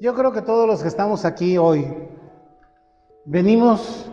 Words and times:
Yo 0.00 0.14
creo 0.14 0.32
que 0.32 0.40
todos 0.40 0.66
los 0.66 0.80
que 0.80 0.88
estamos 0.88 1.26
aquí 1.26 1.58
hoy 1.58 1.86
venimos 3.26 4.10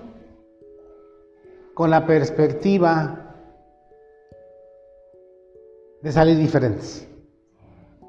con 1.73 1.89
la 1.89 2.05
perspectiva 2.05 3.33
de 6.01 6.11
salir 6.11 6.37
diferentes, 6.37 7.07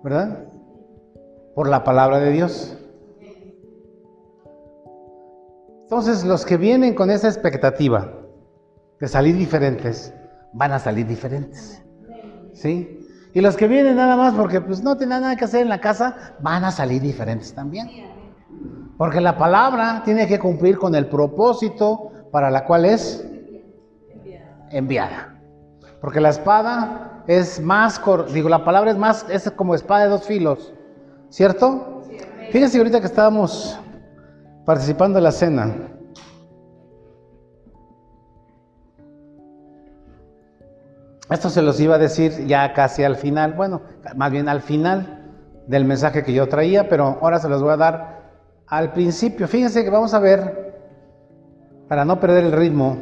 ¿verdad? 0.03 0.49
Por 1.55 1.69
la 1.69 1.85
palabra 1.85 2.19
de 2.19 2.33
Dios. 2.33 2.77
Entonces, 5.83 6.25
los 6.25 6.45
que 6.45 6.57
vienen 6.57 6.97
con 6.97 7.13
esa 7.13 7.29
expectativa 7.29 8.13
de 8.99 9.07
salir 9.07 9.37
diferentes, 9.37 10.13
van 10.53 10.73
a 10.73 10.81
salir 10.81 11.07
diferentes. 11.07 11.81
¿Sí? 12.55 12.98
Y 13.35 13.41
los 13.41 13.57
que 13.57 13.69
vienen 13.69 13.97
nada 13.97 14.17
más 14.17 14.35
porque 14.35 14.61
pues 14.61 14.83
no 14.83 14.97
tienen 14.97 15.21
nada 15.21 15.37
que 15.37 15.45
hacer 15.45 15.63
en 15.63 15.69
la 15.69 15.81
casa, 15.81 16.35
van 16.41 16.65
a 16.65 16.71
salir 16.71 17.03
diferentes 17.03 17.55
también. 17.55 17.89
Porque 18.97 19.21
la 19.21 19.37
palabra 19.37 20.03
tiene 20.05 20.27
que 20.27 20.39
cumplir 20.39 20.79
con 20.79 20.95
el 20.95 21.07
propósito 21.07 22.11
para 22.33 22.51
la 22.51 22.65
cual 22.65 22.85
es 22.85 23.25
enviada. 24.71 25.41
Porque 26.01 26.21
la 26.21 26.31
espada 26.31 27.23
es 27.27 27.61
más, 27.61 28.01
digo, 28.33 28.49
la 28.49 28.65
palabra 28.65 28.91
es 28.91 28.97
más, 28.97 29.27
es 29.29 29.51
como 29.53 29.75
espada 29.75 30.05
de 30.05 30.11
dos 30.11 30.25
filos, 30.25 30.73
¿cierto? 31.29 32.03
Fíjense 32.51 32.79
ahorita 32.79 33.01
que 33.01 33.07
estábamos 33.07 33.79
participando 34.65 35.19
en 35.19 35.25
la 35.25 35.33
cena. 35.33 35.75
Esto 41.31 41.51
se 41.51 41.61
los 41.61 41.79
iba 41.79 41.97
a 41.97 41.99
decir 41.99 42.47
ya 42.47 42.73
casi 42.73 43.05
al 43.05 43.17
final, 43.17 43.53
bueno, 43.53 43.83
más 44.17 44.31
bien 44.31 44.49
al 44.49 44.63
final 44.63 45.27
del 45.67 45.85
mensaje 45.85 46.25
que 46.25 46.33
yo 46.33 46.49
traía, 46.49 46.89
pero 46.89 47.19
ahora 47.21 47.39
se 47.39 47.49
los 47.49 47.63
voy 47.63 47.73
a 47.73 47.77
dar 47.77 48.31
al 48.67 48.93
principio. 48.93 49.47
Fíjense 49.47 49.85
que 49.85 49.91
vamos 49.91 50.15
a 50.15 50.19
ver, 50.21 50.75
para 51.87 52.07
no 52.07 52.19
perder 52.19 52.45
el 52.45 52.53
ritmo, 52.53 52.97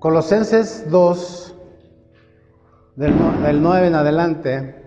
Colosenses 0.00 0.90
2, 0.90 1.54
del, 2.96 3.42
del 3.42 3.62
9 3.62 3.86
en 3.86 3.94
adelante. 3.94 4.82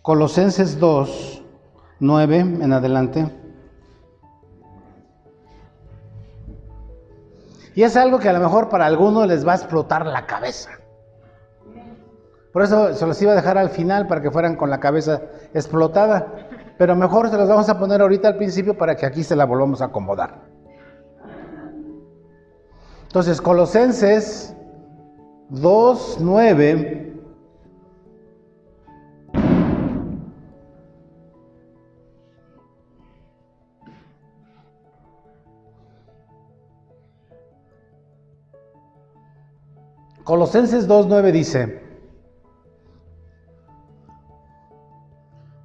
Colosenses 0.00 0.78
2, 0.78 1.42
9 1.98 2.38
en 2.38 2.72
adelante. 2.72 3.43
Y 7.74 7.82
es 7.82 7.96
algo 7.96 8.18
que 8.18 8.28
a 8.28 8.32
lo 8.32 8.40
mejor 8.40 8.68
para 8.68 8.86
algunos 8.86 9.26
les 9.26 9.46
va 9.46 9.52
a 9.52 9.56
explotar 9.56 10.06
la 10.06 10.26
cabeza. 10.26 10.70
Por 12.52 12.62
eso 12.62 12.94
se 12.94 13.04
los 13.04 13.20
iba 13.20 13.32
a 13.32 13.34
dejar 13.34 13.58
al 13.58 13.70
final 13.70 14.06
para 14.06 14.22
que 14.22 14.30
fueran 14.30 14.54
con 14.54 14.70
la 14.70 14.78
cabeza 14.78 15.22
explotada. 15.52 16.48
Pero 16.78 16.94
mejor 16.94 17.28
se 17.28 17.36
los 17.36 17.48
vamos 17.48 17.68
a 17.68 17.78
poner 17.78 18.00
ahorita 18.00 18.28
al 18.28 18.36
principio 18.36 18.78
para 18.78 18.96
que 18.96 19.06
aquí 19.06 19.24
se 19.24 19.34
la 19.34 19.44
volvamos 19.44 19.82
a 19.82 19.86
acomodar. 19.86 20.42
Entonces, 23.02 23.40
Colosenses 23.40 24.56
2, 25.50 26.20
Colosenses 40.24 40.88
2.9 40.88 41.32
dice, 41.32 41.82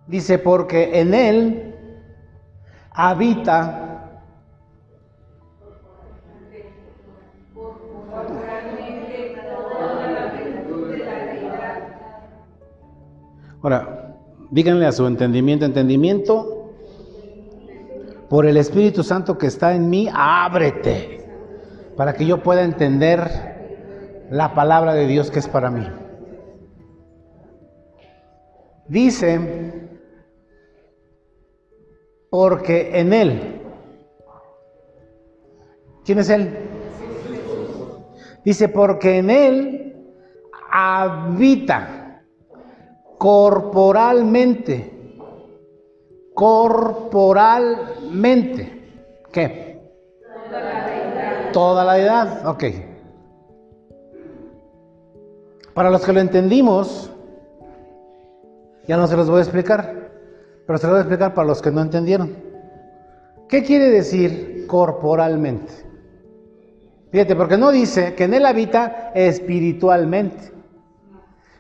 dice, 0.06 0.38
porque 0.38 1.00
en 1.00 1.14
él 1.14 1.75
habita 2.92 3.86
Ahora, 13.62 14.16
díganle 14.52 14.86
a 14.86 14.92
su 14.94 15.06
entendimiento, 15.06 15.66
entendimiento, 15.66 16.72
por 18.30 18.46
el 18.46 18.56
Espíritu 18.56 19.03
Santo 19.03 19.38
que 19.38 19.48
está 19.48 19.74
en 19.74 19.90
mí, 19.90 20.08
ábrete, 20.14 21.25
para 21.98 22.14
que 22.14 22.25
yo 22.25 22.42
pueda 22.42 22.64
entender 22.64 23.59
la 24.29 24.53
palabra 24.53 24.94
de 24.94 25.07
Dios 25.07 25.31
que 25.31 25.40
es 25.40 25.47
para 25.47 25.72
mí. 25.72 25.88
Dice, 28.88 29.90
porque 32.29 33.00
en 33.00 33.13
Él, 33.13 33.62
¿quién 36.03 36.19
es 36.19 36.29
Él? 36.29 36.69
Dice, 38.44 38.68
porque 38.69 39.18
en 39.18 39.29
Él 39.29 39.95
habita 40.72 42.23
corporalmente, 43.18 44.94
corporalmente, 46.34 48.89
¿qué? 49.31 49.79
Toda 51.51 51.84
la 51.84 52.00
edad. 52.00 52.47
Ok. 52.47 52.63
Para 55.79 55.91
los 55.91 56.06
que 56.06 56.12
lo 56.12 56.19
entendimos, 56.19 57.09
ya 58.85 58.97
no 58.97 59.07
se 59.07 59.16
los 59.16 59.29
voy 59.29 59.40
a 59.40 59.44
explicar, 59.44 60.12
pero 60.67 60.78
se 60.78 60.88
los 60.88 60.91
voy 60.91 60.97
a 60.97 61.01
explicar 61.03 61.34
para 61.34 61.47
los 61.47 61.62
que 61.62 61.72
no 61.72 61.79
entendieron. 61.79 62.35
¿Qué 63.47 63.63
quiere 63.63 63.89
decir 63.89 64.66
corporalmente? 64.68 65.72
Fíjate, 67.13 67.34
porque 67.34 67.56
no 67.56 67.72
dice 67.72 68.13
que 68.13 68.25
en 68.25 68.34
él 68.34 68.45
habita 68.45 69.13
espiritualmente. 69.16 70.51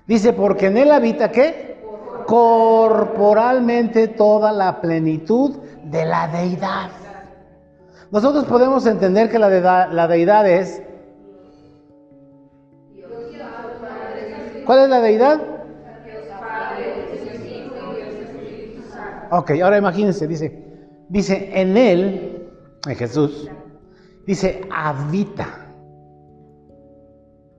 Dice, 0.05 0.33
porque 0.33 0.65
en 0.65 0.75
él 0.75 0.91
habita 0.91 1.31
qué? 1.31 1.81
Corporalmente 2.27 4.09
toda 4.09 4.51
la 4.51 4.81
plenitud 4.81 5.59
de 5.85 6.05
la 6.05 6.27
deidad. 6.27 6.89
Nosotros 8.11 8.43
podemos 8.43 8.85
entender 8.85 9.29
que 9.29 9.39
la 9.39 9.47
deidad, 9.47 9.93
la 9.93 10.09
deidad 10.09 10.45
es 10.45 10.83
¿Cuál 14.69 14.81
es 14.81 14.89
la 14.89 15.01
deidad? 15.01 15.41
Ok, 19.31 19.49
ahora 19.63 19.79
imagínense, 19.79 20.27
dice, 20.27 20.63
dice, 21.09 21.59
en 21.59 21.75
él, 21.75 22.51
en 22.87 22.95
Jesús, 22.95 23.49
dice, 24.27 24.61
habita. 24.69 25.73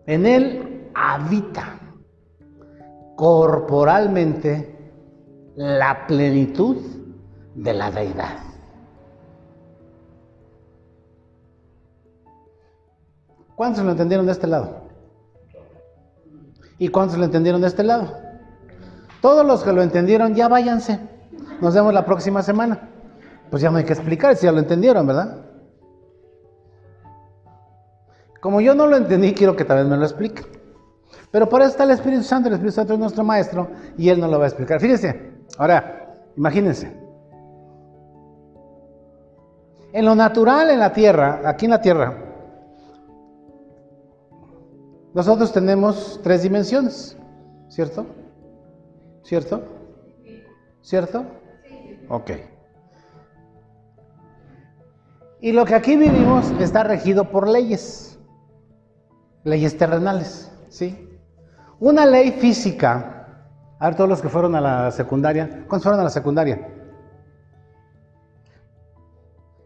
En 0.07 0.25
él 0.25 0.89
habita 0.95 1.81
corporalmente 3.17 4.73
la 5.57 6.07
plenitud 6.07 6.77
de 7.57 7.75
la 7.75 7.91
deidad. 7.91 8.39
¿Cuántos 13.57 13.85
lo 13.85 13.91
entendieron 13.91 14.27
de 14.27 14.33
este 14.33 14.47
lado? 14.47 14.80
¿Y 16.81 16.89
cuántos 16.89 17.19
lo 17.19 17.27
entendieron 17.27 17.61
de 17.61 17.67
este 17.67 17.85
lado? 17.85 18.17
Todos 19.21 19.45
los 19.45 19.63
que 19.63 19.71
lo 19.71 19.83
entendieron, 19.83 20.35
ya 20.35 20.49
váyanse. 20.49 20.99
Nos 21.61 21.75
vemos 21.75 21.93
la 21.93 22.07
próxima 22.07 22.43
semana. 22.43 22.89
Pues 23.51 23.63
ya 23.63 23.71
no 23.71 23.77
hay 23.77 23.85
que 23.85 23.93
explicar 23.93 24.35
si 24.35 24.47
ya 24.47 24.53
lo 24.53 24.61
entendieron, 24.61 25.07
¿verdad? 25.07 25.45
Como 28.41 28.63
yo 28.63 28.75
no 28.75 28.87
lo 28.87 28.97
entendí, 28.97 29.35
quiero 29.35 29.55
que 29.55 29.67
tal 29.67 29.77
vez 29.77 29.89
me 29.89 29.99
lo 29.99 30.05
explique. 30.05 30.43
Pero 31.31 31.51
por 31.51 31.61
eso 31.61 31.73
está 31.73 31.85
el 31.85 31.91
Espíritu 31.91 32.23
Santo. 32.23 32.49
El 32.49 32.55
Espíritu 32.55 32.77
Santo 32.77 32.95
es 32.95 32.99
nuestro 32.99 33.25
maestro 33.25 33.71
y 33.99 34.09
Él 34.09 34.19
nos 34.19 34.31
lo 34.31 34.39
va 34.39 34.47
a 34.47 34.49
explicar. 34.49 34.81
Fíjense, 34.81 35.35
ahora, 35.59 36.17
imagínense. 36.35 36.97
En 39.93 40.07
lo 40.07 40.15
natural, 40.15 40.71
en 40.71 40.79
la 40.79 40.95
tierra, 40.95 41.43
aquí 41.45 41.67
en 41.67 41.73
la 41.73 41.83
tierra, 41.83 42.30
nosotros 45.15 45.53
tenemos 45.53 46.21
tres 46.23 46.43
dimensiones, 46.43 47.17
¿cierto? 47.69 48.07
¿Cierto? 49.25 49.63
¿Cierto? 50.83 51.25
Ok. 52.09 52.31
Y 55.41 55.53
lo 55.53 55.65
que 55.65 55.75
aquí 55.75 55.97
vivimos 55.97 56.51
está 56.61 56.85
regido 56.85 57.31
por 57.31 57.49
leyes, 57.49 58.19
leyes 59.43 59.77
terrenales, 59.77 60.53
¿sí? 60.69 61.09
Una 61.79 62.05
ley 62.05 62.33
física, 62.33 63.47
a 63.79 63.87
ver 63.87 63.97
todos 63.97 64.11
los 64.11 64.21
que 64.21 64.29
fueron 64.29 64.55
a 64.55 64.61
la 64.61 64.91
secundaria, 64.91 65.65
¿cuántos 65.67 65.85
fueron 65.85 66.01
a 66.01 66.05
la 66.05 66.11
secundaria? 66.11 66.69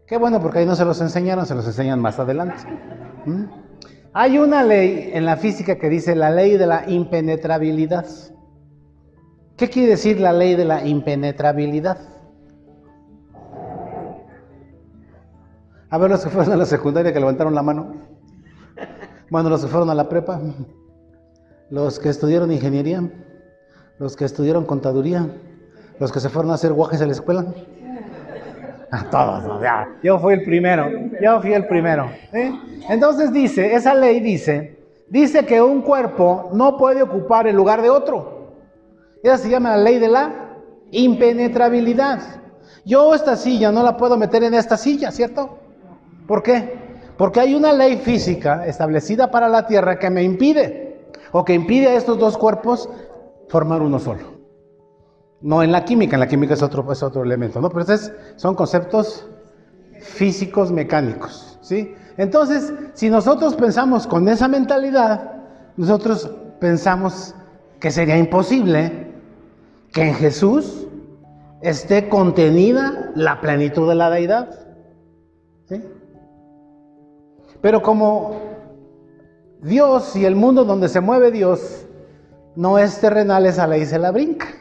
Qué 0.06 0.16
bueno, 0.16 0.40
porque 0.40 0.60
ahí 0.60 0.66
no 0.66 0.76
se 0.76 0.84
los 0.84 1.00
enseñaron, 1.00 1.44
se 1.44 1.54
los 1.54 1.66
enseñan 1.66 2.00
más 2.00 2.18
adelante. 2.18 2.62
¿Mm? 3.24 3.63
Hay 4.16 4.38
una 4.38 4.62
ley 4.62 5.10
en 5.12 5.26
la 5.26 5.36
física 5.36 5.76
que 5.76 5.88
dice 5.88 6.14
la 6.14 6.30
ley 6.30 6.56
de 6.56 6.68
la 6.68 6.88
impenetrabilidad. 6.88 8.06
¿Qué 9.56 9.68
quiere 9.68 9.90
decir 9.90 10.20
la 10.20 10.32
ley 10.32 10.54
de 10.54 10.64
la 10.64 10.86
impenetrabilidad? 10.86 11.98
A 15.90 15.98
ver, 15.98 16.10
los 16.10 16.22
que 16.22 16.30
fueron 16.30 16.52
a 16.52 16.56
la 16.56 16.64
secundaria 16.64 17.12
que 17.12 17.18
levantaron 17.18 17.56
la 17.56 17.62
mano. 17.62 17.92
Bueno, 19.30 19.50
los 19.50 19.62
que 19.62 19.68
fueron 19.68 19.90
a 19.90 19.94
la 19.96 20.08
prepa. 20.08 20.40
Los 21.70 21.98
que 21.98 22.08
estudiaron 22.08 22.52
ingeniería. 22.52 23.10
Los 23.98 24.14
que 24.14 24.26
estudiaron 24.26 24.64
contaduría. 24.64 25.28
Los 25.98 26.12
que 26.12 26.20
se 26.20 26.28
fueron 26.28 26.52
a 26.52 26.54
hacer 26.54 26.72
guajes 26.72 27.00
a 27.02 27.06
la 27.06 27.12
escuela. 27.12 27.46
Todos, 29.10 29.60
ya. 29.62 29.88
Yo 30.02 30.18
fui 30.18 30.34
el 30.34 30.44
primero. 30.44 30.90
Yo 31.20 31.40
fui 31.40 31.52
el 31.52 31.66
primero. 31.66 32.10
Entonces 32.88 33.32
dice, 33.32 33.74
esa 33.74 33.94
ley 33.94 34.20
dice, 34.20 34.78
dice 35.08 35.44
que 35.46 35.60
un 35.60 35.82
cuerpo 35.82 36.50
no 36.52 36.76
puede 36.76 37.02
ocupar 37.02 37.46
el 37.46 37.56
lugar 37.56 37.82
de 37.82 37.90
otro. 37.90 38.52
Esa 39.22 39.38
se 39.38 39.48
llama 39.48 39.70
la 39.70 39.82
ley 39.82 39.98
de 39.98 40.08
la 40.08 40.32
impenetrabilidad. 40.90 42.20
Yo 42.84 43.14
esta 43.14 43.36
silla 43.36 43.72
no 43.72 43.82
la 43.82 43.96
puedo 43.96 44.16
meter 44.16 44.44
en 44.44 44.54
esta 44.54 44.76
silla, 44.76 45.10
¿cierto? 45.10 45.58
¿Por 46.26 46.42
qué? 46.42 46.84
Porque 47.16 47.40
hay 47.40 47.54
una 47.54 47.72
ley 47.72 47.96
física 47.96 48.66
establecida 48.66 49.30
para 49.30 49.48
la 49.48 49.66
Tierra 49.66 49.98
que 49.98 50.10
me 50.10 50.22
impide, 50.22 51.06
o 51.32 51.44
que 51.44 51.54
impide 51.54 51.88
a 51.88 51.94
estos 51.94 52.18
dos 52.18 52.36
cuerpos 52.36 52.88
formar 53.48 53.82
uno 53.82 53.98
solo. 53.98 54.33
No 55.44 55.62
en 55.62 55.72
la 55.72 55.84
química, 55.84 56.16
en 56.16 56.20
la 56.20 56.26
química 56.26 56.54
es 56.54 56.62
otro, 56.62 56.90
es 56.90 57.02
otro 57.02 57.22
elemento, 57.22 57.60
¿no? 57.60 57.68
Pero 57.68 57.84
son 58.36 58.54
conceptos 58.54 59.28
físicos 60.00 60.72
mecánicos, 60.72 61.58
¿sí? 61.60 61.94
Entonces, 62.16 62.72
si 62.94 63.10
nosotros 63.10 63.54
pensamos 63.54 64.06
con 64.06 64.26
esa 64.26 64.48
mentalidad, 64.48 65.32
nosotros 65.76 66.30
pensamos 66.60 67.34
que 67.78 67.90
sería 67.90 68.16
imposible 68.16 69.12
que 69.92 70.08
en 70.08 70.14
Jesús 70.14 70.86
esté 71.60 72.08
contenida 72.08 73.12
la 73.14 73.42
plenitud 73.42 73.86
de 73.86 73.94
la 73.96 74.08
deidad. 74.08 74.48
¿sí? 75.68 75.82
Pero 77.60 77.82
como 77.82 78.40
Dios 79.60 80.16
y 80.16 80.24
el 80.24 80.36
mundo 80.36 80.64
donde 80.64 80.88
se 80.88 81.02
mueve 81.02 81.30
Dios 81.30 81.84
no 82.56 82.78
es 82.78 82.98
terrenal, 82.98 83.44
esa 83.44 83.66
ley 83.66 83.84
se 83.84 83.98
la 83.98 84.10
brinca. 84.10 84.53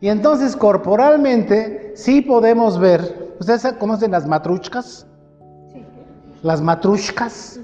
Y 0.00 0.08
entonces 0.08 0.56
corporalmente 0.56 1.92
sí 1.94 2.22
podemos 2.22 2.78
ver, 2.78 3.34
¿ustedes 3.38 3.74
conocen 3.74 4.12
las 4.12 4.26
matruchkas? 4.26 5.06
Las 6.42 6.62
matrushkas. 6.62 7.60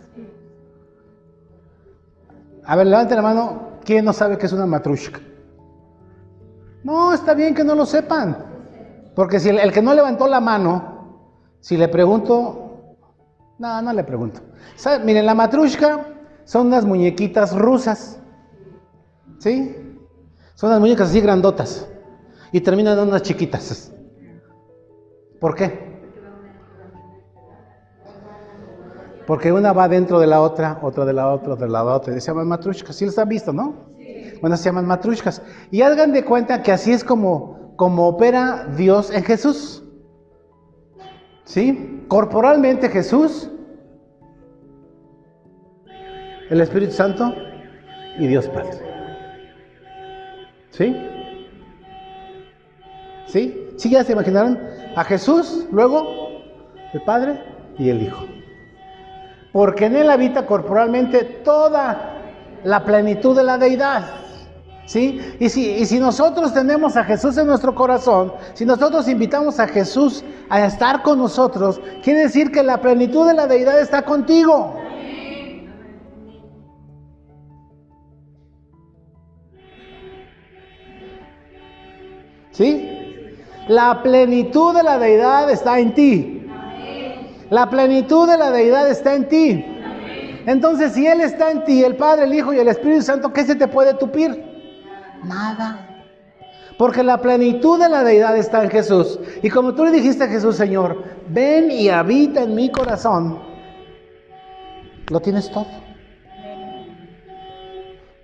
A 2.64 2.76
ver, 2.76 2.88
levanten 2.88 3.16
la 3.16 3.22
mano, 3.22 3.60
¿quién 3.84 4.04
no 4.04 4.12
sabe 4.12 4.36
qué 4.36 4.46
es 4.46 4.52
una 4.52 4.66
matrushka? 4.66 5.20
No, 6.84 7.14
está 7.14 7.32
bien 7.32 7.54
que 7.54 7.64
no 7.64 7.74
lo 7.74 7.86
sepan. 7.86 8.36
Porque 9.14 9.40
si 9.40 9.48
el, 9.48 9.58
el 9.58 9.72
que 9.72 9.80
no 9.80 9.94
levantó 9.94 10.26
la 10.28 10.40
mano, 10.40 10.96
si 11.60 11.78
le 11.78 11.88
pregunto, 11.88 12.96
no, 13.58 13.80
no 13.80 13.92
le 13.94 14.04
pregunto. 14.04 14.40
Miren, 15.04 15.24
la 15.24 15.34
matrushka 15.34 16.06
son 16.44 16.66
unas 16.66 16.84
muñequitas 16.84 17.56
rusas. 17.56 18.18
¿Sí? 19.38 19.74
Son 20.54 20.68
unas 20.68 20.80
muñecas 20.80 21.08
así 21.08 21.20
grandotas. 21.22 21.88
Y 22.56 22.62
terminan 22.62 22.98
en 22.98 23.08
unas 23.08 23.20
chiquitas. 23.20 23.92
¿Por 25.38 25.54
qué? 25.54 26.00
Porque 29.26 29.52
una 29.52 29.74
va 29.74 29.86
dentro 29.88 30.18
de 30.18 30.26
la 30.26 30.40
otra, 30.40 30.78
otra 30.80 31.04
de 31.04 31.12
la 31.12 31.34
otra, 31.34 31.54
de 31.54 31.68
la 31.68 31.84
otra. 31.84 32.18
Se 32.18 32.26
llaman 32.28 32.48
matrushkas. 32.48 32.96
¿Sí 32.96 33.04
las 33.04 33.18
han 33.18 33.28
visto, 33.28 33.52
no? 33.52 33.90
Bueno, 34.40 34.56
se 34.56 34.64
llaman 34.64 34.86
matrushkas. 34.86 35.42
Y 35.70 35.82
hagan 35.82 36.14
de 36.14 36.24
cuenta 36.24 36.62
que 36.62 36.72
así 36.72 36.92
es 36.92 37.04
como, 37.04 37.74
como 37.76 38.08
opera 38.08 38.66
Dios 38.74 39.10
en 39.10 39.22
Jesús. 39.22 39.84
¿Sí? 41.44 42.06
Corporalmente 42.08 42.88
Jesús, 42.88 43.50
el 46.48 46.58
Espíritu 46.62 46.92
Santo 46.92 47.34
y 48.18 48.26
Dios 48.28 48.48
Padre. 48.48 48.78
¿Sí? 50.70 50.96
¿Sí? 53.26 53.70
¿Sí 53.76 53.90
ya 53.90 54.04
se 54.04 54.12
imaginaron? 54.12 54.58
A 54.94 55.04
Jesús, 55.04 55.66
luego 55.70 56.42
el 56.92 57.02
Padre 57.02 57.40
y 57.78 57.90
el 57.90 58.02
Hijo. 58.02 58.24
Porque 59.52 59.86
en 59.86 59.96
Él 59.96 60.10
habita 60.10 60.46
corporalmente 60.46 61.24
toda 61.44 62.22
la 62.64 62.84
plenitud 62.84 63.36
de 63.36 63.44
la 63.44 63.58
deidad. 63.58 64.04
¿Sí? 64.86 65.20
Y 65.40 65.48
si, 65.48 65.68
y 65.72 65.84
si 65.84 65.98
nosotros 65.98 66.54
tenemos 66.54 66.96
a 66.96 67.02
Jesús 67.02 67.36
en 67.38 67.48
nuestro 67.48 67.74
corazón, 67.74 68.32
si 68.54 68.64
nosotros 68.64 69.08
invitamos 69.08 69.58
a 69.58 69.66
Jesús 69.66 70.22
a 70.48 70.64
estar 70.64 71.02
con 71.02 71.18
nosotros, 71.18 71.80
quiere 72.04 72.20
decir 72.20 72.52
que 72.52 72.62
la 72.62 72.80
plenitud 72.80 73.26
de 73.26 73.34
la 73.34 73.48
deidad 73.48 73.80
está 73.80 74.02
contigo. 74.02 74.80
¿Sí? 82.52 82.95
La 83.68 84.02
plenitud 84.02 84.74
de 84.76 84.82
la 84.82 84.98
deidad 84.98 85.50
está 85.50 85.78
en 85.78 85.94
ti. 85.94 86.46
La 87.50 87.68
plenitud 87.68 88.28
de 88.28 88.38
la 88.38 88.50
deidad 88.50 88.88
está 88.88 89.14
en 89.14 89.28
ti. 89.28 89.64
Entonces, 90.46 90.92
si 90.92 91.06
Él 91.06 91.20
está 91.20 91.50
en 91.50 91.64
ti, 91.64 91.82
el 91.82 91.96
Padre, 91.96 92.24
el 92.24 92.34
Hijo 92.34 92.52
y 92.52 92.58
el 92.58 92.68
Espíritu 92.68 93.02
Santo, 93.02 93.32
¿qué 93.32 93.44
se 93.44 93.56
te 93.56 93.66
puede 93.66 93.94
tupir? 93.94 94.44
Nada. 95.24 96.04
Porque 96.78 97.02
la 97.02 97.20
plenitud 97.20 97.80
de 97.80 97.88
la 97.88 98.04
deidad 98.04 98.36
está 98.36 98.62
en 98.62 98.70
Jesús. 98.70 99.18
Y 99.42 99.50
como 99.50 99.74
tú 99.74 99.84
le 99.84 99.90
dijiste 99.90 100.24
a 100.24 100.28
Jesús, 100.28 100.56
Señor, 100.56 101.02
ven 101.28 101.70
y 101.70 101.88
habita 101.88 102.42
en 102.42 102.54
mi 102.54 102.70
corazón, 102.70 103.40
lo 105.08 105.20
tienes 105.20 105.50
todo. 105.50 105.85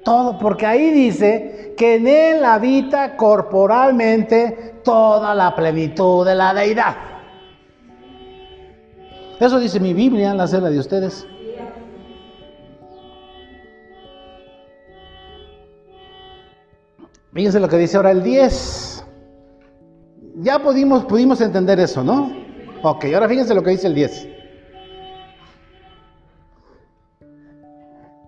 Todo, 0.05 0.39
porque 0.39 0.67
ahí 0.67 0.91
dice 0.91 1.75
que 1.77 1.97
en 1.97 2.09
Él 2.09 2.45
habita 2.45 3.17
corporalmente 3.17 4.81
toda 4.83 5.35
la 5.35 5.55
plenitud 5.55 6.27
de 6.27 6.35
la 6.35 6.53
deidad. 6.53 6.97
Eso 9.39 9.59
dice 9.59 9.81
mi 9.81 9.95
Biblia, 9.95 10.35
la 10.35 10.47
cena 10.47 10.71
de 10.71 10.79
ustedes. 10.79 11.27
Fíjense 17.32 17.61
lo 17.61 17.69
que 17.69 17.79
dice 17.79 17.97
ahora 17.97 18.11
el 18.11 18.23
10. 18.23 19.05
Ya 20.37 20.59
pudimos, 20.59 21.05
pudimos 21.05 21.41
entender 21.41 21.81
eso, 21.81 22.05
¿no? 22.05 22.32
Ok, 22.82 23.06
ahora 23.15 23.29
fíjense 23.29 23.55
lo 23.55 23.63
que 23.63 23.71
dice 23.71 23.87
el 23.87 23.94
10. 23.94 24.31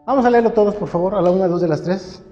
Vamos 0.06 0.26
a 0.26 0.30
leerlo 0.30 0.52
todos, 0.52 0.74
por 0.74 0.88
favor, 0.88 1.14
a 1.14 1.22
la 1.22 1.30
una, 1.30 1.48
dos 1.48 1.62
de 1.62 1.68
las 1.68 1.82
tres. 1.82 2.22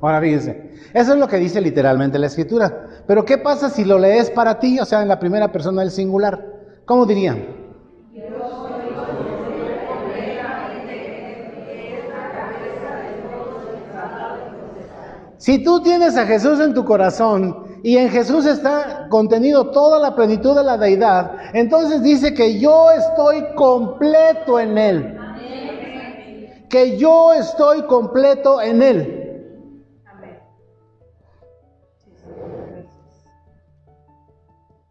Ahora 0.00 0.20
fíjense, 0.20 0.70
eso 0.94 1.12
es 1.12 1.18
lo 1.18 1.26
que 1.26 1.38
dice 1.38 1.60
literalmente 1.60 2.20
la 2.20 2.28
escritura. 2.28 2.86
Pero 3.08 3.24
¿qué 3.24 3.36
pasa 3.36 3.68
si 3.68 3.84
lo 3.84 3.98
lees 3.98 4.30
para 4.30 4.60
ti, 4.60 4.78
o 4.78 4.84
sea, 4.84 5.02
en 5.02 5.08
la 5.08 5.18
primera 5.18 5.50
persona 5.50 5.82
del 5.82 5.90
singular? 5.90 6.40
¿Cómo 6.84 7.04
dirían? 7.04 7.44
Si 15.36 15.64
tú 15.64 15.82
tienes 15.82 16.16
a 16.16 16.26
Jesús 16.26 16.60
en 16.60 16.74
tu 16.74 16.84
corazón 16.84 17.67
y 17.82 17.96
en 17.96 18.10
Jesús 18.10 18.46
está 18.46 19.08
contenido 19.08 19.70
toda 19.70 19.98
la 19.98 20.14
plenitud 20.14 20.56
de 20.56 20.64
la 20.64 20.76
deidad, 20.76 21.32
entonces 21.52 22.02
dice 22.02 22.34
que 22.34 22.58
yo 22.58 22.90
estoy 22.90 23.54
completo 23.54 24.58
en 24.58 24.78
Él. 24.78 25.14
Que 26.68 26.98
yo 26.98 27.32
estoy 27.32 27.82
completo 27.82 28.60
en 28.60 28.82
Él. 28.82 29.14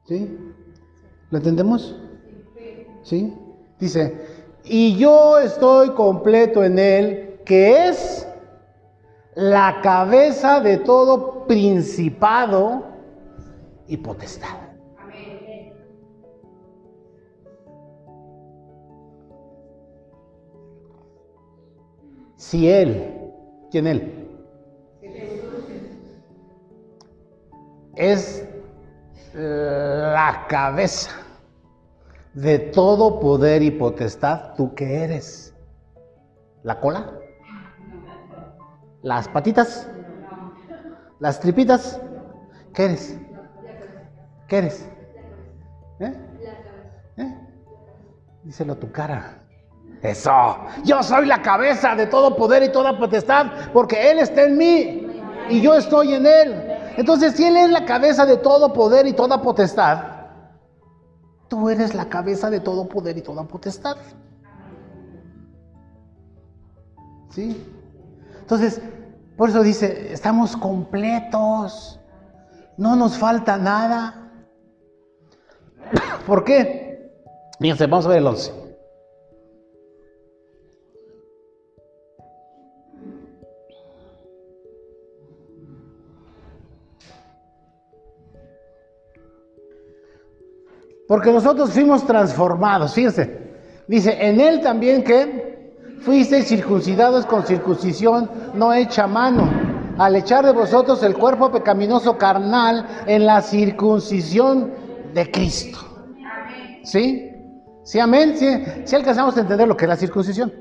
¿Sí? 0.07 0.37
¿Lo 1.29 1.37
entendemos? 1.37 1.95
¿Sí? 3.03 3.33
Dice, 3.79 4.25
y 4.63 4.97
yo 4.97 5.37
estoy 5.37 5.89
completo 5.91 6.63
en 6.63 6.79
Él, 6.79 7.39
que 7.45 7.89
es 7.89 8.26
la 9.37 9.81
cabeza 9.83 10.61
de 10.61 10.77
todo 10.77 11.45
principado 11.45 12.83
y 13.85 13.95
potestad. 13.97 14.57
Si 22.35 22.67
Él, 22.67 23.31
¿quién 23.69 23.85
Él? 23.85 24.27
Es 27.95 28.43
la 29.35 30.47
cabeza 30.49 31.11
de 32.33 32.57
todo 32.57 33.19
poder 33.19 33.61
y 33.61 33.69
potestad, 33.69 34.55
¿tú 34.55 34.73
qué 34.73 35.03
eres? 35.03 35.53
¿La 36.63 36.79
cola? 36.79 37.26
¿Las 39.01 39.27
patitas? 39.27 39.87
¿Las 41.19 41.39
tripitas? 41.39 41.99
¿Qué 42.73 42.85
eres? 42.85 43.17
¿Qué 44.47 44.57
eres? 44.57 44.89
¿Eh? 45.99 46.13
¿Eh? 47.17 47.37
Díselo 48.43 48.73
a 48.73 48.79
tu 48.79 48.91
cara. 48.91 49.43
Eso. 50.01 50.31
Yo 50.83 51.01
soy 51.01 51.25
la 51.25 51.41
cabeza 51.41 51.95
de 51.95 52.07
todo 52.07 52.35
poder 52.35 52.63
y 52.63 52.71
toda 52.71 52.97
potestad 52.97 53.47
porque 53.73 54.11
Él 54.11 54.19
está 54.19 54.43
en 54.43 54.57
mí 54.57 55.07
y 55.49 55.61
yo 55.61 55.73
estoy 55.73 56.13
en 56.13 56.25
Él. 56.25 56.77
Entonces, 56.97 57.33
si 57.33 57.45
Él 57.45 57.57
es 57.57 57.71
la 57.71 57.85
cabeza 57.85 58.25
de 58.25 58.37
todo 58.37 58.73
poder 58.73 59.07
y 59.07 59.13
toda 59.13 59.41
potestad, 59.41 60.03
tú 61.47 61.69
eres 61.69 61.95
la 61.95 62.05
cabeza 62.09 62.49
de 62.49 62.59
todo 62.59 62.87
poder 62.87 63.17
y 63.17 63.21
toda 63.21 63.43
potestad. 63.43 63.97
¿Sí? 67.29 67.76
Entonces, 68.47 68.81
por 69.35 69.49
eso 69.49 69.61
dice, 69.61 70.13
estamos 70.13 70.55
completos, 70.55 71.99
no 72.77 72.95
nos 72.95 73.17
falta 73.17 73.57
nada. 73.57 74.31
¿Por 76.25 76.45
qué? 76.45 77.11
Fíjense, 77.59 77.87
vamos 77.87 78.05
a 78.05 78.09
ver 78.09 78.19
el 78.19 78.27
11. 78.27 78.53
Porque 91.05 91.33
nosotros 91.33 91.71
fuimos 91.71 92.07
transformados, 92.07 92.93
fíjense. 92.93 93.45
Dice, 93.89 94.25
en 94.25 94.39
él 94.39 94.61
también 94.61 95.03
que 95.03 95.46
fuisteis 96.01 96.47
circuncidados 96.47 97.25
con 97.25 97.45
circuncisión 97.45 98.29
no 98.53 98.73
hecha 98.73 99.07
mano, 99.07 99.49
al 99.97 100.15
echar 100.15 100.45
de 100.45 100.51
vosotros 100.51 101.01
el 101.03 101.15
cuerpo 101.15 101.51
pecaminoso 101.51 102.17
carnal 102.17 102.85
en 103.05 103.25
la 103.25 103.41
circuncisión 103.41 104.71
de 105.13 105.31
Cristo. 105.31 105.79
¿Sí? 106.83 107.31
¿Sí, 107.83 107.99
amén? 107.99 108.37
¿Sí, 108.37 108.63
¿Sí 108.85 108.95
alcanzamos 108.95 109.35
a 109.37 109.41
entender 109.41 109.67
lo 109.67 109.75
que 109.75 109.85
es 109.85 109.89
la 109.89 109.97
circuncisión? 109.97 110.53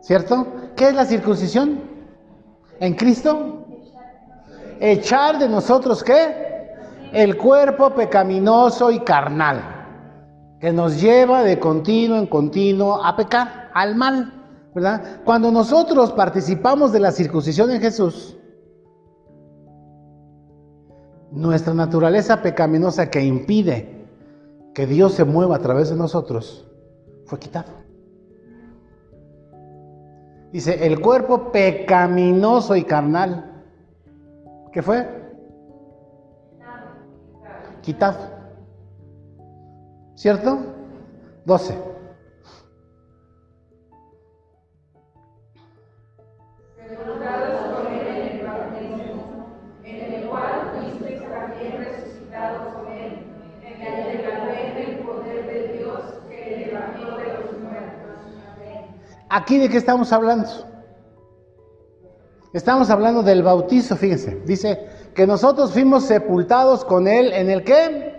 ¿Cierto? 0.00 0.46
¿Qué 0.76 0.88
es 0.88 0.94
la 0.94 1.04
circuncisión? 1.04 1.80
¿En 2.80 2.94
Cristo? 2.94 3.66
Echar 4.80 5.38
de 5.38 5.48
nosotros 5.48 6.02
qué? 6.04 6.44
el 7.14 7.36
cuerpo 7.36 7.90
pecaminoso 7.90 8.90
y 8.90 8.98
carnal, 9.00 9.73
que 10.64 10.72
nos 10.72 10.98
lleva 10.98 11.42
de 11.42 11.58
continuo 11.58 12.16
en 12.16 12.26
continuo 12.26 13.04
a 13.04 13.14
pecar, 13.14 13.70
al 13.74 13.96
mal, 13.96 14.32
¿verdad? 14.74 15.20
Cuando 15.22 15.50
nosotros 15.52 16.10
participamos 16.12 16.90
de 16.90 17.00
la 17.00 17.12
circuncisión 17.12 17.70
en 17.70 17.82
Jesús, 17.82 18.38
nuestra 21.32 21.74
naturaleza 21.74 22.40
pecaminosa 22.40 23.10
que 23.10 23.22
impide 23.22 24.06
que 24.72 24.86
Dios 24.86 25.12
se 25.12 25.24
mueva 25.26 25.56
a 25.56 25.58
través 25.58 25.90
de 25.90 25.96
nosotros, 25.96 26.66
fue 27.26 27.38
quitado. 27.38 27.70
Dice, 30.50 30.86
el 30.86 30.98
cuerpo 30.98 31.52
pecaminoso 31.52 32.74
y 32.74 32.84
carnal, 32.84 33.66
¿qué 34.72 34.80
fue? 34.80 35.06
quitado. 37.82 38.33
¿Cierto? 40.14 40.58
12. 41.44 41.94
¿Aquí 59.36 59.58
de 59.58 59.68
qué 59.68 59.78
estamos 59.78 60.12
hablando? 60.12 60.48
Estamos 62.52 62.88
hablando 62.88 63.24
del 63.24 63.42
bautizo, 63.42 63.96
fíjense. 63.96 64.40
Dice, 64.46 64.86
que 65.14 65.26
nosotros 65.26 65.72
fuimos 65.72 66.04
sepultados 66.04 66.84
con 66.84 67.08
Él 67.08 67.32
en 67.32 67.50
el 67.50 67.64
qué? 67.64 68.13